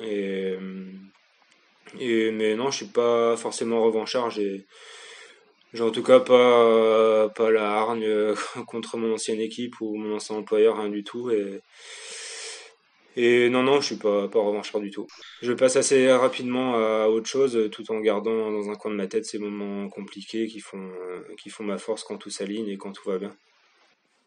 [0.00, 4.30] Et euh, mais non, je suis pas forcément revanchard.
[5.76, 8.06] J'ai en tout cas pas, pas la hargne
[8.66, 11.30] contre mon ancienne équipe ou mon ancien employeur, rien du tout.
[13.18, 14.40] Et, non, non, je suis pas, pas
[14.80, 15.06] du tout.
[15.40, 19.06] Je passe assez rapidement à autre chose tout en gardant dans un coin de ma
[19.06, 20.90] tête ces moments compliqués qui font,
[21.38, 23.34] qui font ma force quand tout s'aligne et quand tout va bien.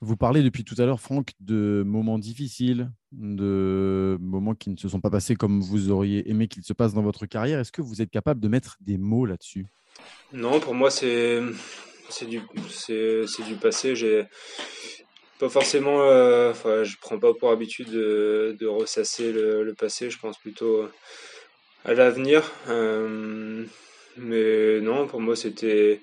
[0.01, 4.87] Vous parlez depuis tout à l'heure, Franck, de moments difficiles, de moments qui ne se
[4.87, 7.59] sont pas passés comme vous auriez aimé qu'ils se passent dans votre carrière.
[7.59, 9.67] Est-ce que vous êtes capable de mettre des mots là-dessus?
[10.33, 11.41] Non, pour moi, c'est
[12.27, 12.41] du,
[13.61, 13.95] passé.
[13.95, 14.25] J'ai
[15.39, 16.01] pas forcément.
[16.01, 16.53] Euh,
[17.01, 20.09] prends pas pour habitude de, ressasser le, passé.
[20.09, 20.87] Je pense plutôt
[21.85, 22.51] à l'avenir.
[22.67, 23.65] Euh,
[24.17, 26.01] mais non, pour moi, c'était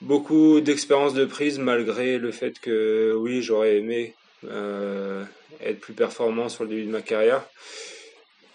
[0.00, 4.14] beaucoup d'expérience de prise malgré le fait que oui j'aurais aimé
[4.44, 5.24] euh,
[5.60, 7.42] être plus performant sur le début de ma carrière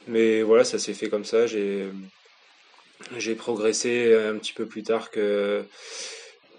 [0.08, 1.48] mais voilà ça s'est fait comme ça
[3.18, 5.64] j'ai progressé un petit peu plus tard que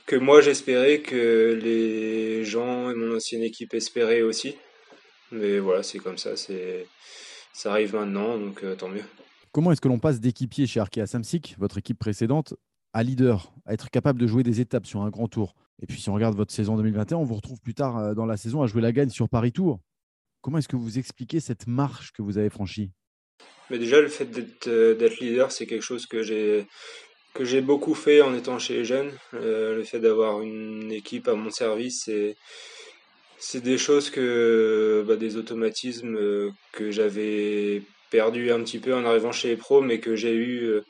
[0.07, 4.57] que moi j'espérais que les gens et mon ancienne équipe espéraient aussi
[5.31, 6.87] mais voilà c'est comme ça c'est
[7.53, 9.05] ça arrive maintenant donc euh, tant mieux
[9.53, 12.55] Comment est-ce que l'on passe d'équipier chez Arkea Samsic, votre équipe précédente,
[12.93, 15.57] à leader, à être capable de jouer des étapes sur un grand tour?
[15.83, 18.27] Et puis, si on regarde votre saison 2021, on vous retrouve plus tard euh, dans
[18.27, 19.81] la saison à jouer la gagne sur Paris Tour.
[20.41, 22.93] Comment est-ce que vous expliquez cette marche que vous avez franchie?
[23.71, 24.29] Mais Déjà, le fait
[24.67, 26.67] euh, d'être leader, c'est quelque chose que j'ai
[27.33, 29.13] que j'ai beaucoup fait en étant chez les jeunes.
[29.35, 32.37] Euh, le fait d'avoir une équipe à mon service, c'est
[33.39, 39.33] c'est des choses que bah, des automatismes que j'avais perdu un petit peu en arrivant
[39.33, 40.83] chez les pros, mais que j'ai eu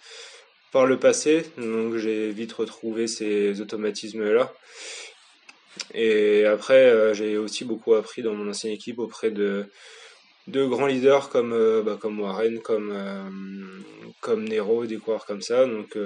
[0.73, 4.53] par le passé, donc j'ai vite retrouvé ces automatismes-là.
[5.95, 9.67] Et après, euh, j'ai aussi beaucoup appris dans mon ancienne équipe auprès de,
[10.47, 12.93] de grands leaders comme, bah, comme Warren, comme,
[14.21, 15.67] comme Nero, des coureurs comme ça.
[15.67, 15.97] Donc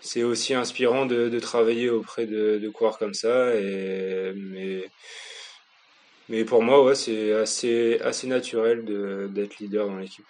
[0.00, 3.54] c'est aussi inspirant de, travailler auprès de, de, coureurs comme ça.
[3.54, 4.84] Et, mais,
[6.28, 8.84] mais pour moi, ouais, c'est assez, assez naturel
[9.32, 10.24] d'être leader dans l'équipe.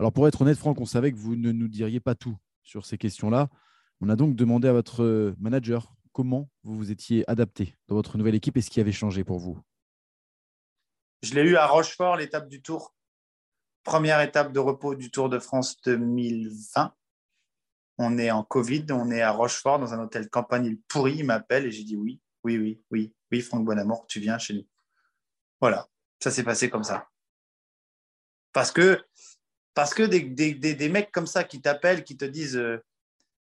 [0.00, 2.84] Alors pour être honnête, Franck, on savait que vous ne nous diriez pas tout sur
[2.84, 3.48] ces questions-là.
[4.00, 8.34] On a donc demandé à votre manager comment vous vous étiez adapté dans votre nouvelle
[8.34, 9.58] équipe et ce qui avait changé pour vous.
[11.24, 12.94] Je l'ai eu à Rochefort, l'étape du Tour.
[13.82, 16.94] Première étape de repos du Tour de France 2020
[17.98, 21.16] on est en Covid, on est à Rochefort dans un hôtel campanile pourri.
[21.18, 24.54] Il m'appelle et j'ai dit oui, oui, oui, oui, oui, Franck Bonamour, tu viens chez
[24.54, 24.66] nous.
[25.60, 25.88] Voilà,
[26.20, 27.08] ça s'est passé comme ça.
[28.52, 29.02] Parce que,
[29.74, 32.84] parce que des, des, mecs comme ça qui t'appellent, qui te disent euh,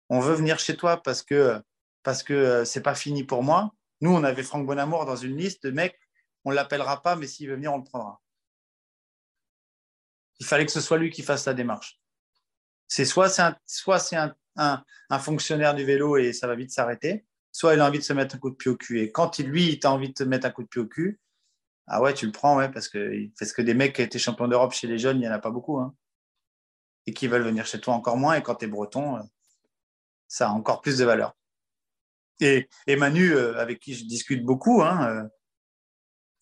[0.10, 1.62] on veut venir chez toi parce que
[2.04, 3.74] parce que euh, c'est pas fini pour moi.
[4.02, 6.00] Nous, on avait Franck Bonamour dans une liste de mecs,
[6.46, 8.22] on l'appellera pas, mais s'il veut venir, on le prendra.
[10.40, 12.00] Il fallait que ce soit lui qui fasse la démarche.
[12.88, 14.02] C'est soit c'est un, soit
[14.58, 18.14] un, fonctionnaire du vélo et ça va vite s'arrêter, soit il a envie de se
[18.14, 19.02] mettre un coup de pied au cul.
[19.02, 20.88] Et quand il, lui, il a envie de te mettre un coup de pied au
[20.88, 21.20] cul,
[21.88, 24.48] ah ouais, tu le prends, ouais, parce que, parce que des mecs qui étaient champions
[24.48, 25.80] d'Europe chez les jeunes, il n'y en a pas beaucoup.
[25.80, 25.96] Hein.
[27.08, 28.36] et qui veulent venir chez toi encore moins.
[28.36, 29.24] Et quand tu es breton, euh,
[30.28, 31.36] ça a encore plus de valeur.
[32.40, 35.28] Et, et Manu, euh, avec qui je discute beaucoup, hein, euh,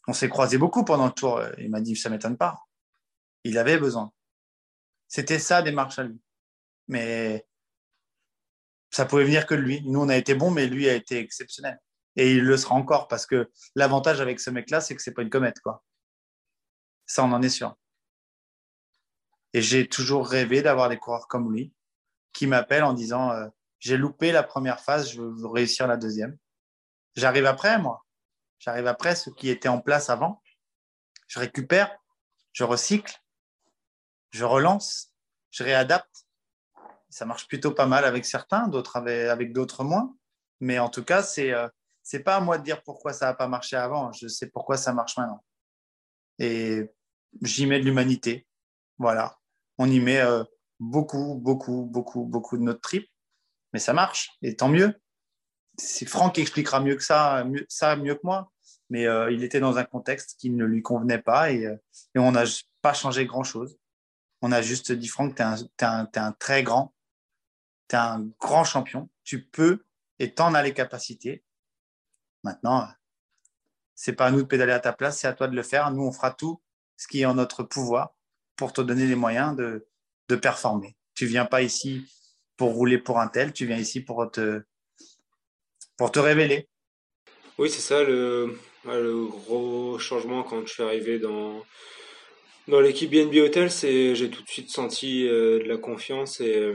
[0.07, 1.41] on s'est croisé beaucoup pendant le tour.
[1.57, 2.59] Il m'a dit, ça m'étonne pas.
[3.43, 4.11] Il avait besoin.
[5.07, 6.19] C'était ça, des marches à lui.
[6.87, 7.45] Mais
[8.91, 9.81] ça pouvait venir que lui.
[9.83, 11.79] Nous, on a été bons, mais lui a été exceptionnel.
[12.15, 15.21] Et il le sera encore parce que l'avantage avec ce mec-là, c'est que c'est pas
[15.21, 15.83] une comète, quoi.
[17.05, 17.75] Ça, on en est sûr.
[19.53, 21.73] Et j'ai toujours rêvé d'avoir des coureurs comme lui
[22.33, 23.47] qui m'appellent en disant euh,
[23.79, 26.37] j'ai loupé la première phase, je veux réussir la deuxième.
[27.15, 28.05] J'arrive après, moi.
[28.59, 30.41] J'arrive après ce qui était en place avant.
[31.27, 31.97] Je récupère,
[32.51, 33.15] je recycle,
[34.31, 35.13] je relance,
[35.51, 36.27] je réadapte
[37.09, 40.15] ça marche plutôt pas mal avec certains, d'autres avec, d'autres moins.
[40.59, 41.67] Mais en tout cas, c'est euh,
[42.23, 44.11] pas à moi de dire pourquoi ça n'a pas marché avant.
[44.11, 45.43] Je sais pourquoi ça marche maintenant.
[46.37, 46.89] Et
[47.41, 48.47] j'y mets de l'humanité.
[48.97, 49.37] Voilà.
[49.77, 50.43] On y met euh,
[50.79, 53.07] beaucoup, beaucoup, beaucoup, beaucoup de notre trip.
[53.73, 54.31] Mais ça marche.
[54.41, 54.99] Et tant mieux.
[55.79, 57.65] C'est Franck qui expliquera mieux que ça, mieux,
[57.97, 58.51] mieux que moi.
[58.89, 62.31] Mais euh, il était dans un contexte qui ne lui convenait pas et, et on
[62.31, 62.43] n'a
[62.81, 63.77] pas changé grand-chose.
[64.41, 66.93] On a juste dit, Franck, tu es, es, un très grand
[67.89, 69.83] tu es un grand champion, tu peux
[70.19, 71.43] et tu en as les capacités.
[72.43, 72.87] Maintenant,
[73.95, 75.91] c'est pas à nous de pédaler à ta place, c'est à toi de le faire.
[75.91, 76.61] Nous, on fera tout
[76.95, 78.15] ce qui est en notre pouvoir
[78.55, 79.87] pour te donner les moyens de,
[80.29, 80.95] de performer.
[81.15, 82.05] Tu viens pas ici
[82.55, 84.63] pour rouler pour un tel, tu viens ici pour te,
[85.99, 86.65] pour te révéler.
[87.57, 88.55] Oui, c'est ça le,
[89.27, 91.61] gros changement quand je suis arrivé dans,
[92.67, 96.73] l'équipe BNB Hotel, c'est j'ai tout de suite senti euh, de la confiance et, euh,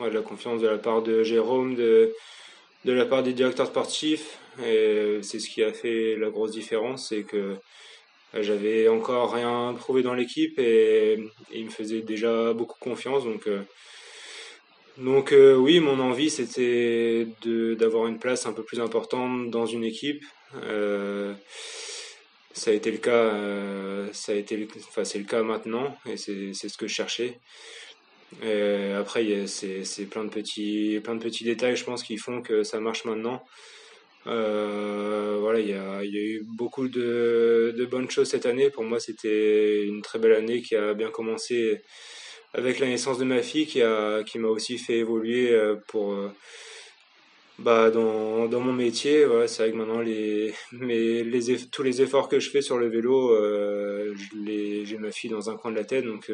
[0.00, 2.12] de la confiance de la part de Jérôme, de,
[2.84, 4.38] la part des directeurs sportifs.
[4.64, 7.56] Et c'est ce qui a fait la grosse différence, c'est que
[8.34, 11.18] euh, j'avais encore rien prouvé dans l'équipe et,
[11.52, 13.22] il me faisait déjà beaucoup confiance.
[13.22, 13.62] Donc, euh,
[15.00, 19.84] donc euh, oui, mon envie c'était d'avoir une place un peu plus importante dans une
[19.84, 20.24] équipe.
[22.52, 23.32] ça a été le cas,
[24.12, 24.68] ça a été,
[25.04, 27.38] c'est le cas maintenant et c'est ce que je cherchais.
[28.44, 32.62] Euh, après, c'est plein de petits, plein de petits détails, je pense, qui font que
[32.62, 33.44] ça marche maintenant.
[34.26, 38.70] Euh, voilà, il y a, eu beaucoup de, bonnes choses cette année.
[38.70, 41.82] Pour moi, c'était une très belle année qui a bien commencé
[42.54, 46.16] avec la naissance de ma fille, qui a, qui m'a aussi fait évoluer euh, pour,
[47.58, 49.24] bah, dans, dans mon métier.
[49.24, 52.78] Voilà, c'est vrai que maintenant, les, mais les, tous les efforts que je fais sur
[52.78, 53.36] le vélo,
[54.46, 56.30] j'ai ma fille dans un coin de la tête, donc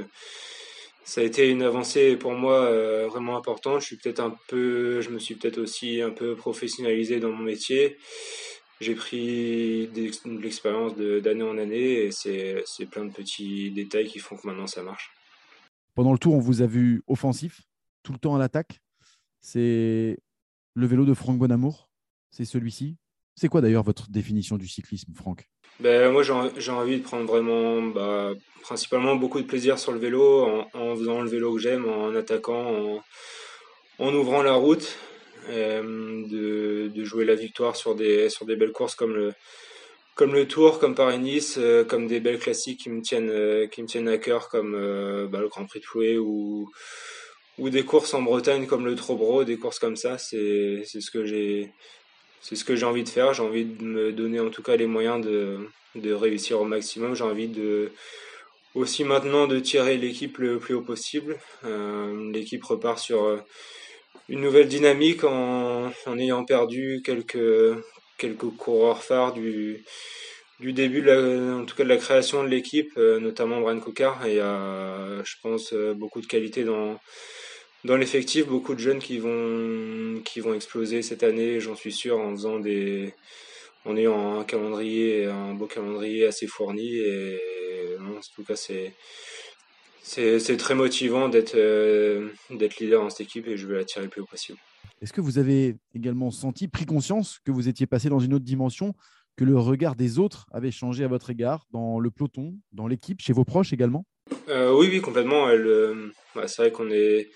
[1.07, 3.81] ça a été une avancée pour moi euh, vraiment importante.
[3.81, 7.45] Je suis peut-être un peu, je me suis peut-être aussi un peu professionnalisé dans mon
[7.45, 7.97] métier.
[8.81, 14.37] J'ai pris de l'expérience d'année en année et c'est plein de petits détails qui font
[14.37, 15.16] que maintenant ça marche.
[15.97, 17.63] Pendant le tour, on vous a vu offensif,
[18.03, 18.81] tout le temps à l'attaque.
[19.41, 20.19] C'est
[20.75, 21.89] le vélo de Franck Bonamour,
[22.31, 22.99] c'est celui-ci.
[23.35, 25.49] C'est quoi d'ailleurs votre définition du cyclisme, Franck?
[25.81, 30.67] Ben, Moi, j'ai envie de prendre vraiment, bah, principalement beaucoup de plaisir sur le vélo,
[30.75, 33.03] en, faisant le vélo que j'aime, en attaquant, en,
[33.99, 34.99] en, ouvrant la route,
[35.49, 39.33] euh, de, de, jouer la victoire sur des, sur des belles courses comme le,
[40.17, 43.83] comme le Tour, comme Paris-Nice, euh, comme des belles classiques qui me tiennent, euh, qui
[43.83, 44.73] me tiennent à cœur, comme
[45.31, 46.71] bah, le Grand Prix de Fouet ou,
[47.59, 51.25] ou des courses en Bretagne comme le Trobro, des courses comme ça, c'est ce que
[51.27, 51.73] j'ai
[52.41, 53.35] c'est ce que j'ai envie de faire.
[53.35, 55.59] J'ai envie de me donner en tout cas les moyens de,
[55.97, 57.15] de réussir au maximum.
[57.15, 57.91] J'ai envie de
[58.75, 61.39] aussi maintenant de tirer l'équipe le plus haut possible.
[62.33, 63.43] l'équipe repart sur
[64.29, 67.39] une nouvelle dynamique en, en ayant perdu quelques,
[68.19, 69.85] quelques coureurs phares du,
[70.61, 73.81] du début, de la, en tout cas de la création de l'équipe, euh, notamment Brian
[73.81, 74.27] Cocard.
[74.27, 76.99] Et il y a, je pense, euh, beaucoup de qualité dans,
[77.85, 82.19] dans l'effectif, beaucoup de jeunes qui vont, qui vont exploser cette année, j'en suis sûr,
[82.19, 83.15] en faisant des,
[83.85, 86.97] en ayant un calendrier, un beau calendrier assez fourni.
[86.97, 87.39] Et
[88.01, 88.93] en tout cas, c'est,
[90.57, 94.11] très motivant d'être, euh, d'être leader dans cette équipe et je veux la tirer le
[94.11, 94.59] plus haut possible.
[95.03, 98.45] Est-ce que vous avez également senti, pris conscience que vous étiez passé dans une autre
[98.45, 98.95] dimension,
[99.37, 103.21] que le regard des autres avait changé à votre égard, dans le peloton, dans l'équipe,
[103.21, 104.07] chez vos proches également?
[104.49, 105.49] Euh, Oui, oui, complètement.
[105.49, 106.11] Euh,
[106.47, 107.29] c'est vrai qu'on est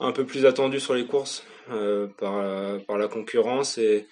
[0.00, 1.44] un peu plus attendu sur les courses
[2.18, 4.06] par, par la concurrence et,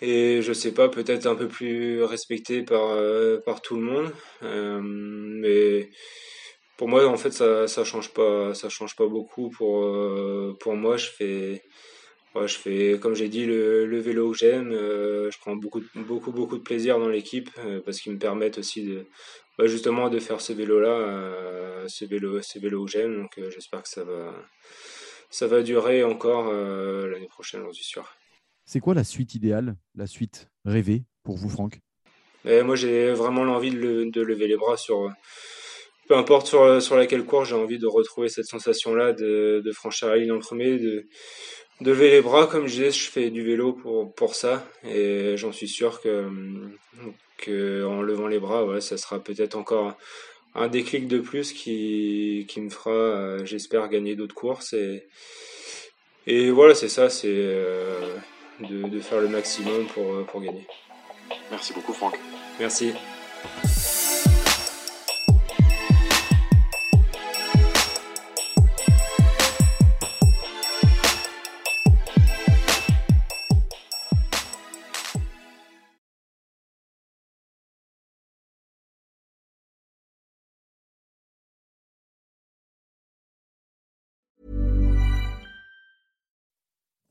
[0.00, 2.96] et je sais pas, peut-être un peu plus respecté par,
[3.44, 4.12] par tout le monde.
[4.42, 5.88] mais
[6.76, 9.50] pour moi, en fait, ça, ça change pas, ça change pas beaucoup.
[9.50, 11.62] Pour, euh, pour moi, je fais,
[12.34, 14.72] je fais, comme j'ai dit, le, le, vélo que j'aime.
[14.72, 18.58] Euh, je prends beaucoup, beaucoup, beaucoup de plaisir dans l'équipe euh, parce qu'ils me permettent
[18.58, 19.06] aussi de,
[19.58, 23.16] bah, justement, de faire ce vélo-là, ce vélo, ce vélo que j'aime.
[23.16, 24.34] Donc, j'espère que ça va,
[25.30, 28.08] ça va durer encore l'année prochaine, j'en suis sûr.
[28.64, 31.80] C'est quoi la suite idéale, la suite rêvée pour vous, Franck?
[32.44, 35.12] Moi, j'ai vraiment l'envie de, de, lever les bras sur
[36.12, 40.08] peu importe sur, sur laquelle course, j'ai envie de retrouver cette sensation-là de, de franchir
[40.08, 41.06] la ligne en premier, de,
[41.80, 42.46] de lever les bras.
[42.46, 46.28] Comme je disais, je fais du vélo pour, pour ça et j'en suis sûr que,
[47.38, 49.94] que en levant les bras, ouais, ça sera peut-être encore
[50.54, 54.74] un déclic de plus qui, qui me fera, euh, j'espère, gagner d'autres courses.
[54.74, 55.08] Et,
[56.26, 58.16] et voilà, c'est ça, c'est euh,
[58.60, 60.66] de, de faire le maximum pour, pour gagner.
[61.50, 62.18] Merci beaucoup, Franck.
[62.60, 62.92] Merci.